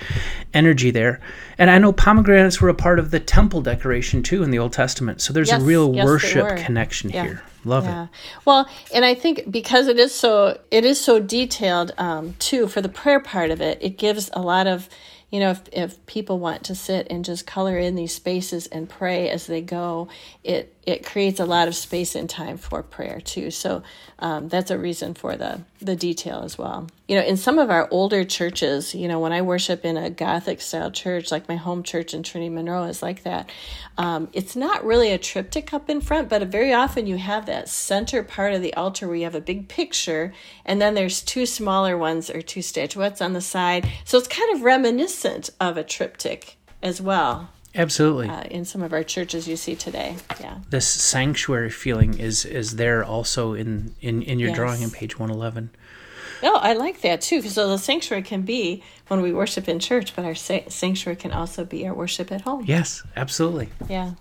energy 0.54 0.92
there. 0.92 1.20
And 1.58 1.70
I 1.70 1.78
know 1.80 1.92
pomegranates 1.92 2.62
were 2.62 2.70
a 2.70 2.76
part 2.76 3.00
of 3.00 3.12
the 3.12 3.20
temple 3.20 3.62
decoration 3.62 4.24
too 4.24 4.44
in 4.44 4.52
the 4.52 4.60
Old 4.60 4.74
Testament. 4.74 5.22
So 5.22 5.34
there's 5.34 5.50
yes, 5.50 5.62
a 5.62 5.66
real 5.66 5.94
yes, 5.94 6.06
worship 6.06 6.58
connection 6.58 7.10
yeah. 7.10 7.24
here. 7.24 7.44
Love 7.66 7.86
yeah. 7.86 8.04
it. 8.04 8.10
Well, 8.46 8.70
and 8.94 9.04
I 9.04 9.14
think 9.14 9.52
because 9.52 9.88
it 9.88 10.00
is 10.00 10.14
so 10.14 10.58
it 10.72 10.86
is 10.86 11.00
so 11.00 11.20
detailed 11.20 11.92
um, 11.98 12.36
too 12.40 12.68
for 12.68 12.82
the 12.82 12.90
prayer 12.90 13.20
part 13.20 13.52
of 13.52 13.60
it, 13.62 13.78
it 13.82 13.98
gives 13.98 14.30
a 14.34 14.42
lot 14.42 14.68
of 14.68 14.88
you 15.30 15.40
know 15.40 15.52
if, 15.52 15.62
if 15.72 16.06
people 16.06 16.40
want 16.40 16.64
to 16.66 16.76
sit 16.76 17.08
and 17.10 17.26
just 17.26 17.46
color 17.48 17.78
in 17.78 17.96
these 17.96 18.14
spaces 18.14 18.68
and 18.68 18.90
pray 18.90 19.30
as 19.30 19.48
they 19.48 19.62
go 19.62 20.08
it 20.44 20.74
it 20.88 21.06
creates 21.06 21.40
a 21.40 21.46
lot 21.46 21.68
of 21.68 21.76
space 21.76 22.16
and 22.16 22.28
time 22.28 22.58
for 22.58 22.82
prayer 22.82 23.22
too. 23.22 23.52
So 23.52 23.84
um, 24.20 24.48
that's 24.48 24.72
a 24.72 24.78
reason 24.80 25.14
for 25.14 25.36
the 25.36 25.62
the 25.80 25.96
detail 25.96 26.42
as 26.44 26.58
well. 26.58 26.88
You 27.08 27.18
know 27.18 27.24
in 27.24 27.38
some 27.38 27.60
of 27.60 27.70
our 27.70 27.88
older 27.92 28.26
churches 28.26 28.94
you 28.94 29.08
know 29.08 29.20
when 29.20 29.32
i 29.32 29.42
worship 29.42 29.86
in 29.86 29.96
a 29.96 30.10
gothic 30.10 30.60
style 30.60 30.92
church 30.92 31.32
like 31.32 31.48
my 31.48 31.56
home 31.56 31.82
church 31.82 32.14
in 32.14 32.22
trinity 32.22 32.50
monroe 32.50 32.84
is 32.84 33.02
like 33.02 33.24
that 33.24 33.50
um, 33.98 34.28
it's 34.34 34.58
not 34.58 34.84
really 34.84 35.14
a 35.14 35.18
triptych 35.18 35.74
up 35.74 35.90
in 35.90 36.02
front 36.02 36.28
but 36.28 36.46
very 36.50 36.74
often 36.74 37.08
you 37.08 37.18
have 37.18 37.46
that 37.46 37.70
center 37.70 38.24
part 38.24 38.54
of 38.54 38.62
the 38.62 38.74
altar 38.74 39.08
where 39.08 39.16
you 39.16 39.24
have 39.24 39.36
a 39.36 39.42
big 39.42 39.70
picture 39.70 40.34
and 40.66 40.82
then 40.82 40.94
there's 40.94 41.22
two 41.22 41.46
smaller 41.46 41.98
ones 41.98 42.30
or 42.30 42.42
two 42.42 42.62
statuettes 42.62 43.22
on 43.22 43.34
the 43.34 43.42
side. 43.42 43.90
So 44.04 44.18
it's 44.18 44.28
kind 44.28 44.54
of 44.54 44.62
reminiscent 44.62 45.50
of 45.60 45.78
a 45.78 45.84
triptych 45.84 46.58
as 46.84 47.02
well 47.02 47.50
Absolutely. 47.78 48.28
Uh, 48.28 48.42
in 48.44 48.66
some 48.66 48.82
of 48.82 48.92
our 48.92 49.04
churches 49.04 49.48
you 49.48 49.56
see 49.56 49.76
today. 49.76 50.16
Yeah. 50.40 50.58
This 50.70 50.88
sanctuary 50.88 51.70
feeling 51.70 52.20
is 52.20 52.44
is 52.44 52.76
there 52.76 53.04
also 53.04 53.54
in 53.54 53.96
in 54.02 54.22
in 54.24 54.40
your 54.40 54.50
yes. 54.50 54.58
drawing 54.58 54.84
on 54.84 54.90
page 54.90 55.20
111. 55.20 55.70
Oh, 56.44 56.60
I 56.62 56.74
like 56.74 57.02
that 57.02 57.22
too 57.22 57.42
so 57.44 57.70
the 57.70 57.78
sanctuary 57.78 58.24
can 58.24 58.42
be 58.42 58.84
when 59.08 59.22
we 59.22 59.32
worship 59.32 59.70
in 59.70 59.80
church, 59.80 60.16
but 60.16 60.26
our 60.26 60.36
sanctuary 60.36 61.16
can 61.16 61.32
also 61.32 61.64
be 61.66 61.88
our 61.88 61.94
worship 61.94 62.32
at 62.32 62.42
home. 62.42 62.66
Yes, 62.68 63.04
absolutely. 63.16 63.70
Yeah. 63.88 64.14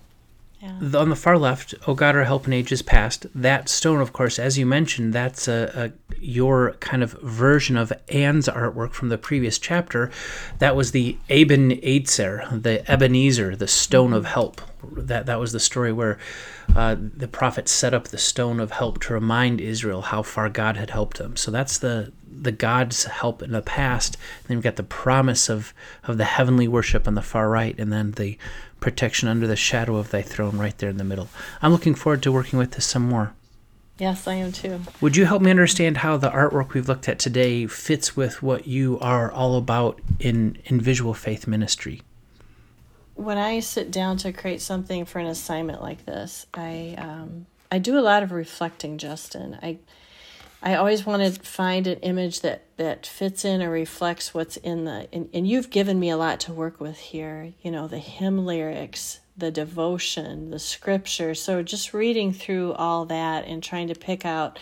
Yeah. 0.61 0.99
On 0.99 1.09
the 1.09 1.15
far 1.15 1.37
left, 1.37 1.75
"O 1.85 1.93
God, 1.93 2.15
our 2.15 2.23
help 2.23 2.47
in 2.47 2.53
ages 2.53 2.81
past." 2.81 3.27
That 3.35 3.69
stone, 3.69 4.01
of 4.01 4.11
course, 4.11 4.39
as 4.39 4.57
you 4.57 4.65
mentioned, 4.65 5.13
that's 5.13 5.47
a, 5.47 5.71
a, 5.75 6.15
your 6.19 6.73
kind 6.79 7.03
of 7.03 7.11
version 7.21 7.77
of 7.77 7.93
Anne's 8.09 8.47
artwork 8.47 8.93
from 8.93 9.09
the 9.09 9.19
previous 9.19 9.59
chapter. 9.59 10.09
That 10.57 10.75
was 10.75 10.91
the 10.91 11.17
Eben 11.29 11.79
Ezer, 11.83 12.47
the 12.51 12.89
Ebenezer, 12.89 13.55
the 13.55 13.67
stone 13.67 14.13
of 14.13 14.25
help. 14.25 14.61
That 14.83 15.27
that 15.27 15.39
was 15.39 15.51
the 15.51 15.59
story 15.59 15.93
where 15.93 16.17
uh, 16.75 16.95
the 16.99 17.27
prophet 17.27 17.69
set 17.69 17.93
up 17.93 18.07
the 18.07 18.17
stone 18.17 18.59
of 18.59 18.71
help 18.71 18.99
to 19.01 19.13
remind 19.13 19.61
Israel 19.61 20.01
how 20.01 20.23
far 20.23 20.49
God 20.49 20.75
had 20.75 20.89
helped 20.89 21.17
them. 21.17 21.35
So 21.35 21.51
that's 21.51 21.77
the 21.77 22.11
the 22.43 22.51
God's 22.51 23.05
help 23.05 23.41
in 23.41 23.51
the 23.51 23.61
past. 23.61 24.15
And 24.15 24.47
then 24.47 24.57
you've 24.57 24.63
got 24.63 24.75
the 24.75 24.83
promise 24.83 25.49
of 25.49 25.73
of 26.03 26.17
the 26.17 26.25
heavenly 26.25 26.67
worship 26.67 27.07
on 27.07 27.15
the 27.15 27.21
far 27.21 27.49
right, 27.49 27.77
and 27.79 27.91
then 27.91 28.11
the 28.11 28.37
protection 28.79 29.27
under 29.27 29.47
the 29.47 29.55
shadow 29.55 29.95
of 29.97 30.11
thy 30.11 30.21
throne 30.21 30.57
right 30.57 30.77
there 30.77 30.89
in 30.89 30.97
the 30.97 31.03
middle. 31.03 31.29
I'm 31.61 31.71
looking 31.71 31.95
forward 31.95 32.23
to 32.23 32.31
working 32.31 32.59
with 32.59 32.71
this 32.71 32.85
some 32.85 33.09
more. 33.09 33.33
Yes, 33.97 34.27
I 34.27 34.35
am 34.35 34.51
too. 34.51 34.81
Would 35.01 35.15
you 35.15 35.25
help 35.25 35.41
me 35.41 35.49
understand 35.49 35.97
how 35.97 36.17
the 36.17 36.29
artwork 36.29 36.73
we've 36.73 36.87
looked 36.87 37.09
at 37.09 37.17
today 37.17 37.65
fits 37.65 38.15
with 38.15 38.43
what 38.43 38.67
you 38.67 38.99
are 38.99 39.31
all 39.31 39.55
about 39.55 39.99
in, 40.19 40.57
in 40.65 40.79
visual 40.79 41.15
faith 41.15 41.47
ministry? 41.47 42.03
When 43.15 43.39
I 43.39 43.59
sit 43.59 43.89
down 43.89 44.17
to 44.17 44.31
create 44.31 44.61
something 44.61 45.05
for 45.05 45.17
an 45.17 45.25
assignment 45.25 45.81
like 45.81 46.05
this, 46.05 46.45
I 46.53 46.93
um, 46.99 47.47
I 47.71 47.79
do 47.79 47.97
a 47.97 48.01
lot 48.01 48.21
of 48.21 48.31
reflecting, 48.31 48.99
Justin. 48.99 49.57
I 49.63 49.79
I 50.61 50.75
always 50.75 51.05
want 51.05 51.21
to 51.21 51.39
find 51.41 51.85
an 51.85 51.99
image 51.99 52.41
that 52.41 52.63
that 52.77 53.05
fits 53.05 53.45
in 53.45 53.61
or 53.61 53.69
reflects 53.69 54.33
what's 54.33 54.57
in 54.57 54.85
the 54.85 55.07
and, 55.13 55.29
and 55.33 55.47
you've 55.47 55.69
given 55.69 55.99
me 55.99 56.09
a 56.09 56.17
lot 56.17 56.39
to 56.41 56.53
work 56.53 56.79
with 56.79 56.97
here. 56.97 57.53
You 57.61 57.71
know, 57.71 57.87
the 57.87 57.99
hymn 57.99 58.45
lyrics, 58.45 59.19
the 59.37 59.51
devotion, 59.51 60.49
the 60.49 60.59
scripture. 60.59 61.35
So 61.35 61.61
just 61.61 61.93
reading 61.93 62.33
through 62.33 62.73
all 62.73 63.05
that 63.05 63.45
and 63.45 63.61
trying 63.61 63.87
to 63.89 63.95
pick 63.95 64.25
out 64.25 64.57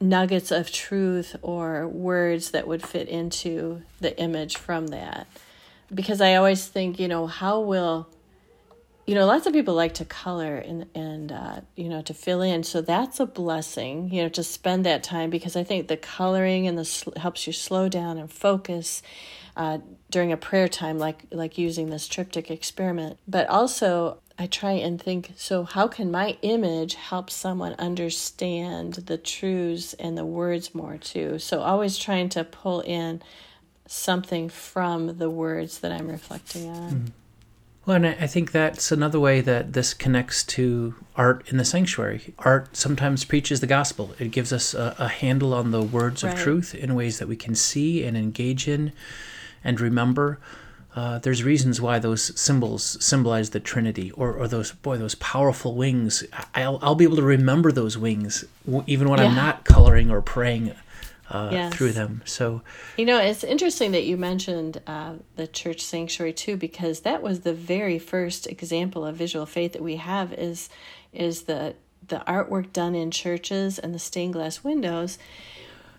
nuggets 0.00 0.50
of 0.50 0.70
truth 0.70 1.36
or 1.42 1.86
words 1.86 2.52
that 2.52 2.66
would 2.66 2.82
fit 2.82 3.08
into 3.08 3.82
the 4.00 4.18
image 4.18 4.56
from 4.56 4.88
that. 4.88 5.26
Because 5.92 6.20
I 6.20 6.34
always 6.36 6.66
think, 6.66 6.98
you 6.98 7.08
know, 7.08 7.26
how 7.26 7.60
will 7.60 8.08
you 9.08 9.14
know, 9.14 9.24
lots 9.24 9.46
of 9.46 9.54
people 9.54 9.72
like 9.72 9.94
to 9.94 10.04
color 10.04 10.58
and 10.58 10.84
and 10.94 11.32
uh, 11.32 11.60
you 11.76 11.88
know 11.88 12.02
to 12.02 12.12
fill 12.12 12.42
in, 12.42 12.62
so 12.62 12.82
that's 12.82 13.18
a 13.18 13.24
blessing. 13.24 14.12
You 14.12 14.24
know, 14.24 14.28
to 14.28 14.44
spend 14.44 14.84
that 14.84 15.02
time 15.02 15.30
because 15.30 15.56
I 15.56 15.64
think 15.64 15.88
the 15.88 15.96
coloring 15.96 16.66
and 16.66 16.76
the 16.76 16.84
sl- 16.84 17.18
helps 17.18 17.46
you 17.46 17.54
slow 17.54 17.88
down 17.88 18.18
and 18.18 18.30
focus 18.30 19.00
uh, 19.56 19.78
during 20.10 20.30
a 20.30 20.36
prayer 20.36 20.68
time, 20.68 20.98
like 20.98 21.24
like 21.30 21.56
using 21.56 21.88
this 21.88 22.06
triptych 22.06 22.50
experiment. 22.50 23.18
But 23.26 23.48
also, 23.48 24.18
I 24.38 24.46
try 24.46 24.72
and 24.72 25.00
think 25.00 25.32
so 25.36 25.64
how 25.64 25.88
can 25.88 26.10
my 26.10 26.36
image 26.42 26.94
help 26.96 27.30
someone 27.30 27.76
understand 27.78 28.92
the 29.06 29.16
truths 29.16 29.94
and 29.94 30.18
the 30.18 30.26
words 30.26 30.74
more 30.74 30.98
too? 30.98 31.38
So 31.38 31.60
always 31.60 31.96
trying 31.96 32.28
to 32.30 32.44
pull 32.44 32.82
in 32.82 33.22
something 33.86 34.50
from 34.50 35.16
the 35.16 35.30
words 35.30 35.78
that 35.78 35.92
I'm 35.92 36.08
reflecting 36.08 36.68
on. 36.68 36.92
Mm. 36.92 37.12
Well, 37.88 37.96
and 37.96 38.06
I 38.06 38.26
think 38.26 38.52
that's 38.52 38.92
another 38.92 39.18
way 39.18 39.40
that 39.40 39.72
this 39.72 39.94
connects 39.94 40.44
to 40.44 40.94
art 41.16 41.48
in 41.48 41.56
the 41.56 41.64
sanctuary. 41.64 42.34
Art 42.38 42.76
sometimes 42.76 43.24
preaches 43.24 43.60
the 43.60 43.66
gospel. 43.66 44.14
It 44.18 44.30
gives 44.30 44.52
us 44.52 44.74
a, 44.74 44.94
a 44.98 45.08
handle 45.08 45.54
on 45.54 45.70
the 45.70 45.80
words 45.80 46.22
right. 46.22 46.34
of 46.34 46.38
truth 46.38 46.74
in 46.74 46.94
ways 46.94 47.18
that 47.18 47.28
we 47.28 47.34
can 47.34 47.54
see 47.54 48.04
and 48.04 48.14
engage 48.14 48.68
in 48.68 48.92
and 49.64 49.80
remember. 49.80 50.38
Uh, 50.94 51.18
there's 51.20 51.42
reasons 51.42 51.80
why 51.80 51.98
those 51.98 52.38
symbols 52.38 53.02
symbolize 53.02 53.50
the 53.50 53.60
Trinity, 53.60 54.10
or, 54.10 54.34
or 54.34 54.46
those 54.48 54.72
boy 54.72 54.98
those 54.98 55.14
powerful 55.14 55.74
wings. 55.74 56.24
I'll 56.54 56.78
I'll 56.82 56.94
be 56.94 57.04
able 57.04 57.16
to 57.16 57.22
remember 57.22 57.72
those 57.72 57.96
wings 57.96 58.44
even 58.86 59.08
when 59.08 59.18
yeah. 59.18 59.28
I'm 59.28 59.34
not 59.34 59.64
coloring 59.64 60.10
or 60.10 60.20
praying 60.20 60.74
uh, 61.30 61.50
yes. 61.52 61.74
through 61.74 61.92
them. 61.92 62.22
So, 62.24 62.62
you 62.96 63.04
know, 63.04 63.18
it's 63.18 63.44
interesting 63.44 63.92
that 63.92 64.04
you 64.04 64.16
mentioned 64.16 64.80
uh, 64.86 65.14
the 65.36 65.46
church 65.46 65.80
sanctuary 65.80 66.32
too, 66.32 66.56
because 66.56 67.00
that 67.00 67.22
was 67.22 67.40
the 67.40 67.52
very 67.52 67.98
first 67.98 68.46
example 68.46 69.04
of 69.04 69.16
visual 69.16 69.46
faith 69.46 69.72
that 69.72 69.82
we 69.82 69.96
have 69.96 70.32
is 70.32 70.68
is 71.12 71.42
the 71.42 71.74
the 72.08 72.22
artwork 72.26 72.72
done 72.72 72.94
in 72.94 73.10
churches 73.10 73.78
and 73.78 73.94
the 73.94 73.98
stained 73.98 74.32
glass 74.32 74.64
windows. 74.64 75.18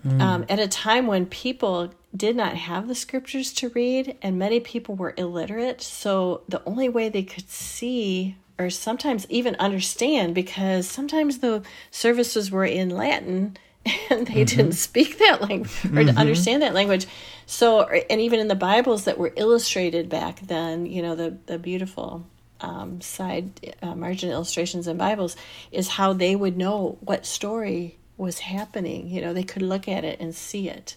Mm. 0.06 0.22
Um, 0.22 0.46
at 0.48 0.60
a 0.60 0.68
time 0.68 1.08
when 1.08 1.26
people 1.26 1.94
did 2.16 2.36
not 2.36 2.56
have 2.56 2.88
the 2.88 2.96
scriptures 2.96 3.54
to 3.54 3.70
read, 3.70 4.18
and 4.22 4.40
many 4.40 4.60
people 4.60 4.96
were 4.96 5.14
illiterate, 5.18 5.82
so 5.82 6.42
the 6.48 6.64
only 6.66 6.90
way 6.90 7.10
they 7.10 7.24
could 7.24 7.50
see 7.50 8.38
or 8.58 8.70
sometimes 8.70 9.26
even 9.30 9.56
understand, 9.56 10.36
because 10.36 10.88
sometimes 10.88 11.40
the 11.40 11.64
services 11.92 12.50
were 12.50 12.66
in 12.66 12.90
Latin 12.90 13.56
and 14.10 14.28
they 14.28 14.34
mm-hmm. 14.34 14.44
didn't 14.44 14.72
speak 14.74 15.18
that 15.20 15.42
language 15.42 15.86
or 15.86 15.90
mm-hmm. 15.90 16.18
understand 16.18 16.62
that 16.62 16.74
language. 16.74 17.08
So, 17.46 17.84
and 17.84 18.22
even 18.22 18.40
in 18.40 18.48
the 18.48 18.56
Bibles 18.56 19.06
that 19.06 19.18
were 19.18 19.34
illustrated 19.36 20.10
back 20.10 20.42
then, 20.42 20.86
you 20.86 21.02
know, 21.02 21.16
the, 21.16 21.38
the 21.46 21.58
beautiful 21.58 22.26
um, 22.62 23.02
side 23.02 23.76
uh, 23.82 23.96
margin 23.96 24.30
illustrations 24.30 24.88
in 24.88 24.98
Bibles 24.98 25.36
is 25.72 25.88
how 25.88 26.14
they 26.14 26.36
would 26.36 26.58
know 26.58 26.98
what 27.02 27.26
story 27.26 27.98
was 28.18 28.40
happening. 28.40 29.08
You 29.08 29.22
know, 29.22 29.34
they 29.34 29.44
could 29.44 29.62
look 29.62 29.88
at 29.88 30.04
it 30.04 30.20
and 30.20 30.36
see 30.36 30.70
it. 30.70 30.96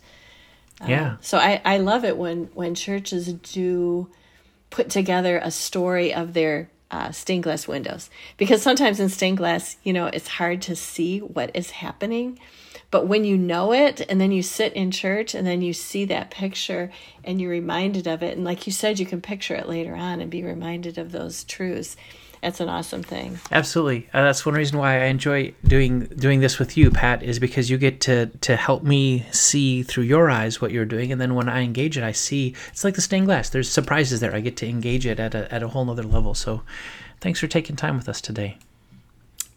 Um, 0.80 0.90
yeah. 0.90 1.16
so 1.20 1.38
I, 1.38 1.60
I 1.64 1.78
love 1.78 2.04
it 2.04 2.16
when 2.16 2.46
when 2.54 2.74
churches 2.74 3.32
do 3.32 4.10
put 4.70 4.90
together 4.90 5.38
a 5.38 5.50
story 5.50 6.12
of 6.12 6.32
their 6.34 6.70
uh, 6.90 7.12
stained 7.12 7.44
glass 7.44 7.68
windows 7.68 8.10
because 8.36 8.62
sometimes 8.62 8.98
in 8.98 9.08
stained 9.08 9.38
glass, 9.38 9.76
you 9.84 9.92
know, 9.92 10.06
it's 10.06 10.28
hard 10.28 10.60
to 10.62 10.74
see 10.74 11.20
what 11.20 11.54
is 11.54 11.70
happening. 11.70 12.38
But 12.92 13.06
when 13.06 13.24
you 13.24 13.38
know 13.38 13.72
it 13.72 14.02
and 14.08 14.20
then 14.20 14.32
you 14.32 14.42
sit 14.42 14.74
in 14.74 14.90
church 14.90 15.34
and 15.34 15.46
then 15.46 15.62
you 15.62 15.72
see 15.72 16.04
that 16.04 16.30
picture 16.30 16.92
and 17.24 17.40
you're 17.40 17.50
reminded 17.50 18.06
of 18.06 18.22
it, 18.22 18.36
and 18.36 18.44
like 18.44 18.66
you 18.66 18.72
said, 18.72 19.00
you 19.00 19.06
can 19.06 19.22
picture 19.22 19.54
it 19.54 19.66
later 19.66 19.96
on 19.96 20.20
and 20.20 20.30
be 20.30 20.44
reminded 20.44 20.98
of 20.98 21.10
those 21.10 21.42
truths. 21.42 21.96
That's 22.42 22.60
an 22.60 22.68
awesome 22.68 23.02
thing. 23.02 23.38
Absolutely, 23.50 24.08
uh, 24.12 24.22
that's 24.22 24.44
one 24.44 24.56
reason 24.56 24.76
why 24.76 25.00
I 25.00 25.04
enjoy 25.06 25.54
doing 25.64 26.00
doing 26.00 26.40
this 26.40 26.58
with 26.58 26.76
you, 26.76 26.90
Pat, 26.90 27.22
is 27.22 27.38
because 27.38 27.70
you 27.70 27.78
get 27.78 28.00
to 28.02 28.26
to 28.26 28.56
help 28.56 28.82
me 28.82 29.24
see 29.30 29.82
through 29.84 30.04
your 30.04 30.28
eyes 30.28 30.60
what 30.60 30.72
you're 30.72 30.84
doing, 30.84 31.12
and 31.12 31.20
then 31.20 31.34
when 31.34 31.48
I 31.48 31.62
engage 31.62 31.96
it, 31.96 32.02
I 32.02 32.12
see 32.12 32.54
it's 32.68 32.82
like 32.82 32.96
the 32.96 33.00
stained 33.00 33.26
glass. 33.26 33.48
There's 33.48 33.70
surprises 33.70 34.20
there. 34.20 34.34
I 34.34 34.40
get 34.40 34.56
to 34.58 34.68
engage 34.68 35.06
it 35.06 35.20
at 35.20 35.34
a 35.36 35.54
at 35.54 35.62
a 35.62 35.68
whole 35.68 35.88
other 35.88 36.02
level. 36.02 36.34
So, 36.34 36.62
thanks 37.20 37.38
for 37.38 37.46
taking 37.46 37.76
time 37.76 37.96
with 37.96 38.08
us 38.08 38.20
today. 38.20 38.58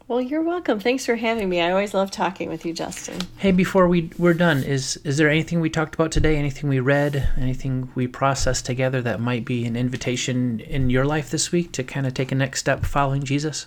Well, 0.08 0.22
you're 0.22 0.44
welcome. 0.44 0.80
Thanks 0.80 1.04
for 1.08 1.15
having 1.15 1.50
me. 1.50 1.62
I 1.62 1.72
always 1.72 1.96
love 1.96 2.12
talking 2.12 2.48
with 2.48 2.63
you, 2.63 2.74
Justin. 2.74 3.18
Hey, 3.38 3.52
before 3.52 3.88
we 3.88 4.12
we're 4.20 4.36
done, 4.36 4.62
is 4.62 4.98
is 4.98 5.18
there 5.18 5.32
anything 5.32 5.62
we 5.62 5.70
talked 5.72 5.96
about 5.96 6.12
today? 6.12 6.36
Anything 6.36 6.70
we 6.70 6.80
read? 6.80 7.28
Anything 7.38 7.91
we 7.96 8.06
processed 8.06 8.68
together 8.68 9.02
that 9.02 9.20
might 9.20 9.46
be 9.46 9.65
an 9.65 9.76
invitation 9.76 10.60
in 10.60 10.91
your 10.91 11.06
life 11.06 11.32
this 11.32 11.52
week 11.52 11.72
to 11.72 11.84
kind 11.84 12.06
of 12.06 12.13
take 12.13 12.32
a 12.32 12.36
next 12.36 12.60
step 12.60 12.86
following 12.86 13.24
Jesus? 13.24 13.65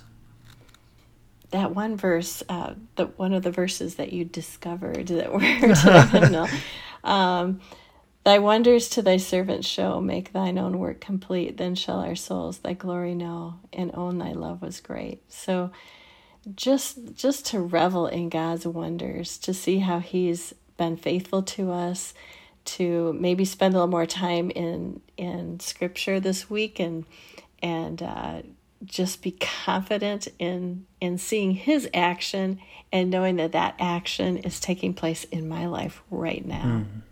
That 1.51 1.74
one 1.74 1.96
verse, 1.96 2.44
uh, 2.48 2.74
the 2.94 3.07
one 3.07 3.33
of 3.33 3.42
the 3.42 3.51
verses 3.51 3.96
that 3.96 4.12
you 4.12 4.24
discovered 4.24 5.09
that 5.09 5.33
were 6.12 6.29
no. 6.31 6.46
um, 7.05 7.61
Thy 8.24 8.38
wonders 8.38 8.90
to 8.90 9.01
thy 9.03 9.16
servants 9.16 9.66
show, 9.66 10.01
make 10.01 10.33
thine 10.33 10.59
own 10.59 10.79
work 10.79 11.01
complete. 11.01 11.57
Then 11.57 11.74
shall 11.74 12.01
our 12.01 12.14
souls 12.14 12.59
thy 12.59 12.74
glory 12.74 13.14
know, 13.14 13.55
and 13.72 13.90
own 13.94 14.18
thy 14.18 14.33
love 14.33 14.61
was 14.61 14.81
great. 14.81 15.22
So 15.29 15.70
just 16.54 17.14
just 17.14 17.46
to 17.46 17.61
revel 17.61 18.06
in 18.06 18.28
God's 18.28 18.66
wonders, 18.66 19.38
to 19.38 19.54
see 19.54 19.78
how 19.78 20.00
He's 20.00 20.54
been 20.76 20.96
faithful 20.96 21.42
to 21.42 21.72
us, 21.72 22.14
to 22.64 23.12
maybe 23.14 23.44
spend 23.44 23.74
a 23.74 23.78
little 23.78 23.90
more 23.90 24.06
time 24.06 24.50
in 24.50 25.00
in 25.16 25.61
Scripture 25.61 26.20
this 26.20 26.48
week, 26.48 26.78
and 26.78 27.04
and 27.62 28.02
uh, 28.02 28.42
just 28.84 29.22
be 29.22 29.32
confident 29.32 30.28
in 30.38 30.87
in 31.00 31.18
seeing 31.18 31.52
His 31.52 31.88
action 31.92 32.61
and 32.92 33.11
knowing 33.11 33.37
that 33.37 33.52
that 33.52 33.74
action 33.78 34.38
is 34.38 34.61
taking 34.61 34.94
place 34.94 35.24
in 35.24 35.48
my 35.48 35.66
life 35.66 36.02
right 36.11 36.44
now. 36.44 36.84
Mm. 36.84 37.02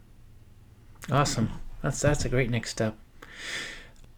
Awesome. 1.11 1.51
That's 1.83 2.01
that's 2.01 2.25
a 2.25 2.29
great 2.29 2.51
next 2.51 2.71
step. 2.71 2.97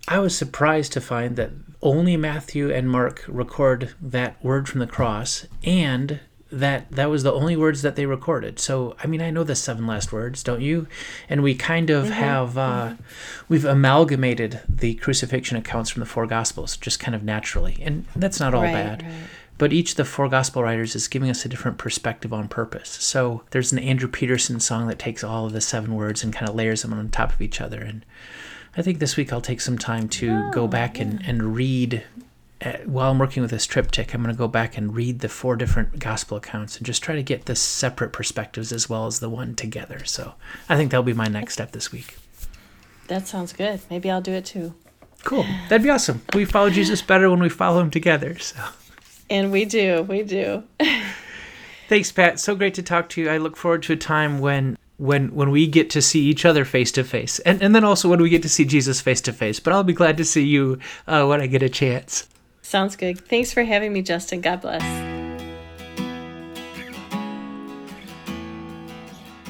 I 0.08 0.18
was 0.20 0.36
surprised 0.36 0.94
to 0.94 1.02
find 1.02 1.36
that 1.36 1.50
only 1.82 2.16
Matthew 2.16 2.72
and 2.72 2.88
Mark 2.88 3.24
record 3.28 3.94
that 4.00 4.42
word 4.42 4.66
from 4.66 4.80
the 4.80 4.86
cross 4.86 5.46
and 5.62 6.20
that 6.50 6.90
that 6.90 7.10
was 7.10 7.24
the 7.24 7.32
only 7.32 7.56
words 7.56 7.82
that 7.82 7.94
they 7.94 8.06
recorded. 8.06 8.58
So, 8.58 8.96
I 9.04 9.06
mean, 9.06 9.20
I 9.20 9.30
know 9.30 9.44
the 9.44 9.54
seven 9.54 9.86
last 9.86 10.10
words, 10.10 10.42
don't 10.42 10.62
you? 10.62 10.86
And 11.28 11.42
we 11.42 11.54
kind 11.54 11.90
of 11.90 12.04
mm-hmm. 12.04 12.14
have 12.14 12.56
uh, 12.56 12.88
mm-hmm. 12.88 13.02
we've 13.50 13.66
amalgamated 13.66 14.60
the 14.66 14.94
crucifixion 14.94 15.58
accounts 15.58 15.90
from 15.90 16.00
the 16.00 16.06
four 16.06 16.26
gospels 16.26 16.78
just 16.78 16.98
kind 16.98 17.14
of 17.14 17.22
naturally. 17.22 17.78
And 17.82 18.06
that's 18.16 18.40
not 18.40 18.54
all 18.54 18.62
right, 18.62 18.72
bad. 18.72 19.02
Right. 19.02 19.12
But 19.58 19.74
each 19.74 19.90
of 19.90 19.96
the 19.98 20.04
four 20.06 20.28
gospel 20.30 20.62
writers 20.62 20.94
is 20.94 21.06
giving 21.06 21.28
us 21.28 21.44
a 21.44 21.50
different 21.50 21.76
perspective 21.76 22.32
on 22.32 22.48
purpose. 22.48 22.88
So, 22.88 23.42
there's 23.50 23.72
an 23.72 23.78
Andrew 23.80 24.08
Peterson 24.08 24.58
song 24.58 24.86
that 24.86 24.98
takes 24.98 25.22
all 25.22 25.44
of 25.44 25.52
the 25.52 25.60
seven 25.60 25.94
words 25.94 26.24
and 26.24 26.32
kind 26.32 26.48
of 26.48 26.54
layers 26.54 26.80
them 26.80 26.94
on 26.94 27.10
top 27.10 27.34
of 27.34 27.42
each 27.42 27.60
other 27.60 27.82
and 27.82 28.06
I 28.78 28.82
think 28.82 29.00
this 29.00 29.16
week 29.16 29.32
I'll 29.32 29.40
take 29.40 29.60
some 29.60 29.76
time 29.76 30.08
to 30.10 30.30
oh, 30.30 30.50
go 30.52 30.68
back 30.68 31.00
and, 31.00 31.20
and 31.26 31.56
read. 31.56 32.04
Uh, 32.64 32.74
while 32.86 33.10
I'm 33.10 33.18
working 33.18 33.40
with 33.40 33.50
this 33.50 33.66
triptych, 33.66 34.14
I'm 34.14 34.22
going 34.22 34.32
to 34.32 34.38
go 34.38 34.46
back 34.46 34.78
and 34.78 34.94
read 34.94 35.18
the 35.18 35.28
four 35.28 35.56
different 35.56 35.98
gospel 35.98 36.36
accounts 36.36 36.76
and 36.76 36.86
just 36.86 37.02
try 37.02 37.16
to 37.16 37.22
get 37.22 37.46
the 37.46 37.56
separate 37.56 38.12
perspectives 38.12 38.70
as 38.70 38.88
well 38.88 39.06
as 39.06 39.18
the 39.18 39.28
one 39.28 39.56
together. 39.56 40.04
So 40.04 40.34
I 40.68 40.76
think 40.76 40.92
that'll 40.92 41.02
be 41.02 41.12
my 41.12 41.26
next 41.26 41.54
step 41.54 41.72
this 41.72 41.90
week. 41.90 42.18
That 43.08 43.26
sounds 43.26 43.52
good. 43.52 43.80
Maybe 43.90 44.12
I'll 44.12 44.20
do 44.20 44.32
it 44.32 44.44
too. 44.44 44.74
Cool. 45.24 45.44
That'd 45.68 45.82
be 45.82 45.90
awesome. 45.90 46.22
We 46.32 46.44
follow 46.44 46.70
Jesus 46.70 47.02
better 47.02 47.28
when 47.28 47.40
we 47.40 47.48
follow 47.48 47.80
him 47.80 47.90
together. 47.90 48.38
So. 48.38 48.62
And 49.28 49.50
we 49.50 49.64
do. 49.64 50.02
We 50.02 50.22
do. 50.22 50.62
Thanks, 51.88 52.12
Pat. 52.12 52.38
So 52.38 52.54
great 52.54 52.74
to 52.74 52.82
talk 52.84 53.08
to 53.10 53.20
you. 53.20 53.28
I 53.28 53.38
look 53.38 53.56
forward 53.56 53.82
to 53.84 53.94
a 53.94 53.96
time 53.96 54.38
when 54.38 54.77
when 54.98 55.34
when 55.34 55.50
we 55.50 55.66
get 55.66 55.90
to 55.90 56.02
see 56.02 56.20
each 56.26 56.44
other 56.44 56.64
face 56.64 56.92
to 56.92 57.04
face, 57.04 57.38
and 57.40 57.62
and 57.62 57.74
then 57.74 57.84
also 57.84 58.08
when 58.08 58.20
we 58.20 58.28
get 58.28 58.42
to 58.42 58.48
see 58.48 58.64
Jesus 58.64 59.00
face 59.00 59.20
to 59.22 59.32
face. 59.32 59.58
But 59.58 59.72
I'll 59.72 59.84
be 59.84 59.92
glad 59.92 60.16
to 60.18 60.24
see 60.24 60.44
you 60.44 60.78
uh, 61.06 61.24
when 61.26 61.40
I 61.40 61.46
get 61.46 61.62
a 61.62 61.68
chance. 61.68 62.28
Sounds 62.62 62.96
good. 62.96 63.26
Thanks 63.26 63.52
for 63.52 63.64
having 63.64 63.92
me, 63.92 64.02
Justin. 64.02 64.42
God 64.42 64.60
bless. 64.60 64.82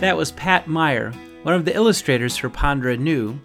That 0.01 0.17
was 0.17 0.31
Pat 0.31 0.69
Meyer, 0.69 1.11
one 1.43 1.55
of 1.55 1.65
the 1.65 1.75
illustrators 1.75 2.37
for 2.37 2.49
Ponder 2.49 2.91
Anew, 2.91 3.37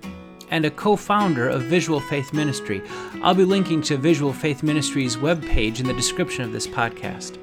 and 0.51 0.65
a 0.65 0.69
co 0.69 0.95
founder 0.95 1.49
of 1.49 1.63
Visual 1.63 1.99
Faith 1.99 2.31
Ministry. 2.33 2.83
I'll 3.23 3.33
be 3.33 3.45
linking 3.45 3.81
to 3.83 3.97
Visual 3.97 4.31
Faith 4.31 4.61
Ministry's 4.61 5.15
webpage 5.17 5.79
in 5.79 5.87
the 5.87 5.93
description 5.93 6.43
of 6.43 6.51
this 6.51 6.67
podcast. 6.67 7.42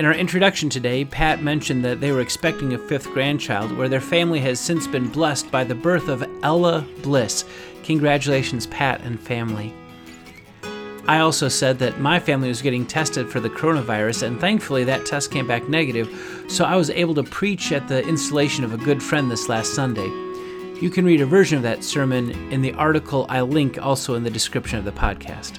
In 0.00 0.06
our 0.06 0.14
introduction 0.14 0.70
today, 0.70 1.04
Pat 1.04 1.42
mentioned 1.42 1.84
that 1.84 2.00
they 2.00 2.10
were 2.10 2.22
expecting 2.22 2.72
a 2.72 2.78
fifth 2.78 3.10
grandchild, 3.12 3.76
where 3.76 3.86
their 3.86 4.00
family 4.00 4.40
has 4.40 4.58
since 4.58 4.86
been 4.86 5.10
blessed 5.10 5.50
by 5.50 5.62
the 5.62 5.74
birth 5.74 6.08
of 6.08 6.26
Ella 6.42 6.86
Bliss. 7.02 7.44
Congratulations, 7.82 8.66
Pat 8.68 9.02
and 9.02 9.20
family. 9.20 9.74
I 11.06 11.18
also 11.18 11.48
said 11.48 11.78
that 11.80 12.00
my 12.00 12.18
family 12.18 12.48
was 12.48 12.62
getting 12.62 12.86
tested 12.86 13.28
for 13.28 13.40
the 13.40 13.50
coronavirus, 13.50 14.22
and 14.22 14.40
thankfully 14.40 14.84
that 14.84 15.04
test 15.04 15.30
came 15.30 15.46
back 15.46 15.68
negative, 15.68 16.46
so 16.48 16.64
I 16.64 16.76
was 16.76 16.88
able 16.88 17.16
to 17.16 17.22
preach 17.22 17.70
at 17.70 17.86
the 17.86 18.02
installation 18.08 18.64
of 18.64 18.72
a 18.72 18.78
good 18.78 19.02
friend 19.02 19.30
this 19.30 19.50
last 19.50 19.74
Sunday. 19.74 20.08
You 20.80 20.88
can 20.88 21.04
read 21.04 21.20
a 21.20 21.26
version 21.26 21.58
of 21.58 21.62
that 21.64 21.84
sermon 21.84 22.30
in 22.50 22.62
the 22.62 22.72
article 22.72 23.26
I 23.28 23.42
link 23.42 23.78
also 23.78 24.14
in 24.14 24.24
the 24.24 24.30
description 24.30 24.78
of 24.78 24.86
the 24.86 24.92
podcast. 24.92 25.58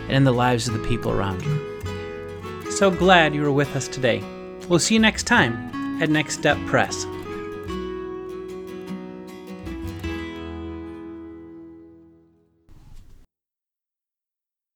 and 0.07 0.13
in 0.13 0.23
the 0.23 0.31
lives 0.31 0.67
of 0.67 0.73
the 0.73 0.87
people 0.87 1.11
around 1.11 1.41
you. 1.43 2.71
So 2.71 2.89
glad 2.89 3.35
you 3.35 3.41
were 3.41 3.51
with 3.51 3.75
us 3.75 3.89
today. 3.89 4.23
We'll 4.69 4.79
see 4.79 4.95
you 4.95 5.01
next 5.01 5.23
time 5.23 6.01
at 6.01 6.09
Next 6.09 6.39
Step 6.39 6.57
Press. 6.65 7.05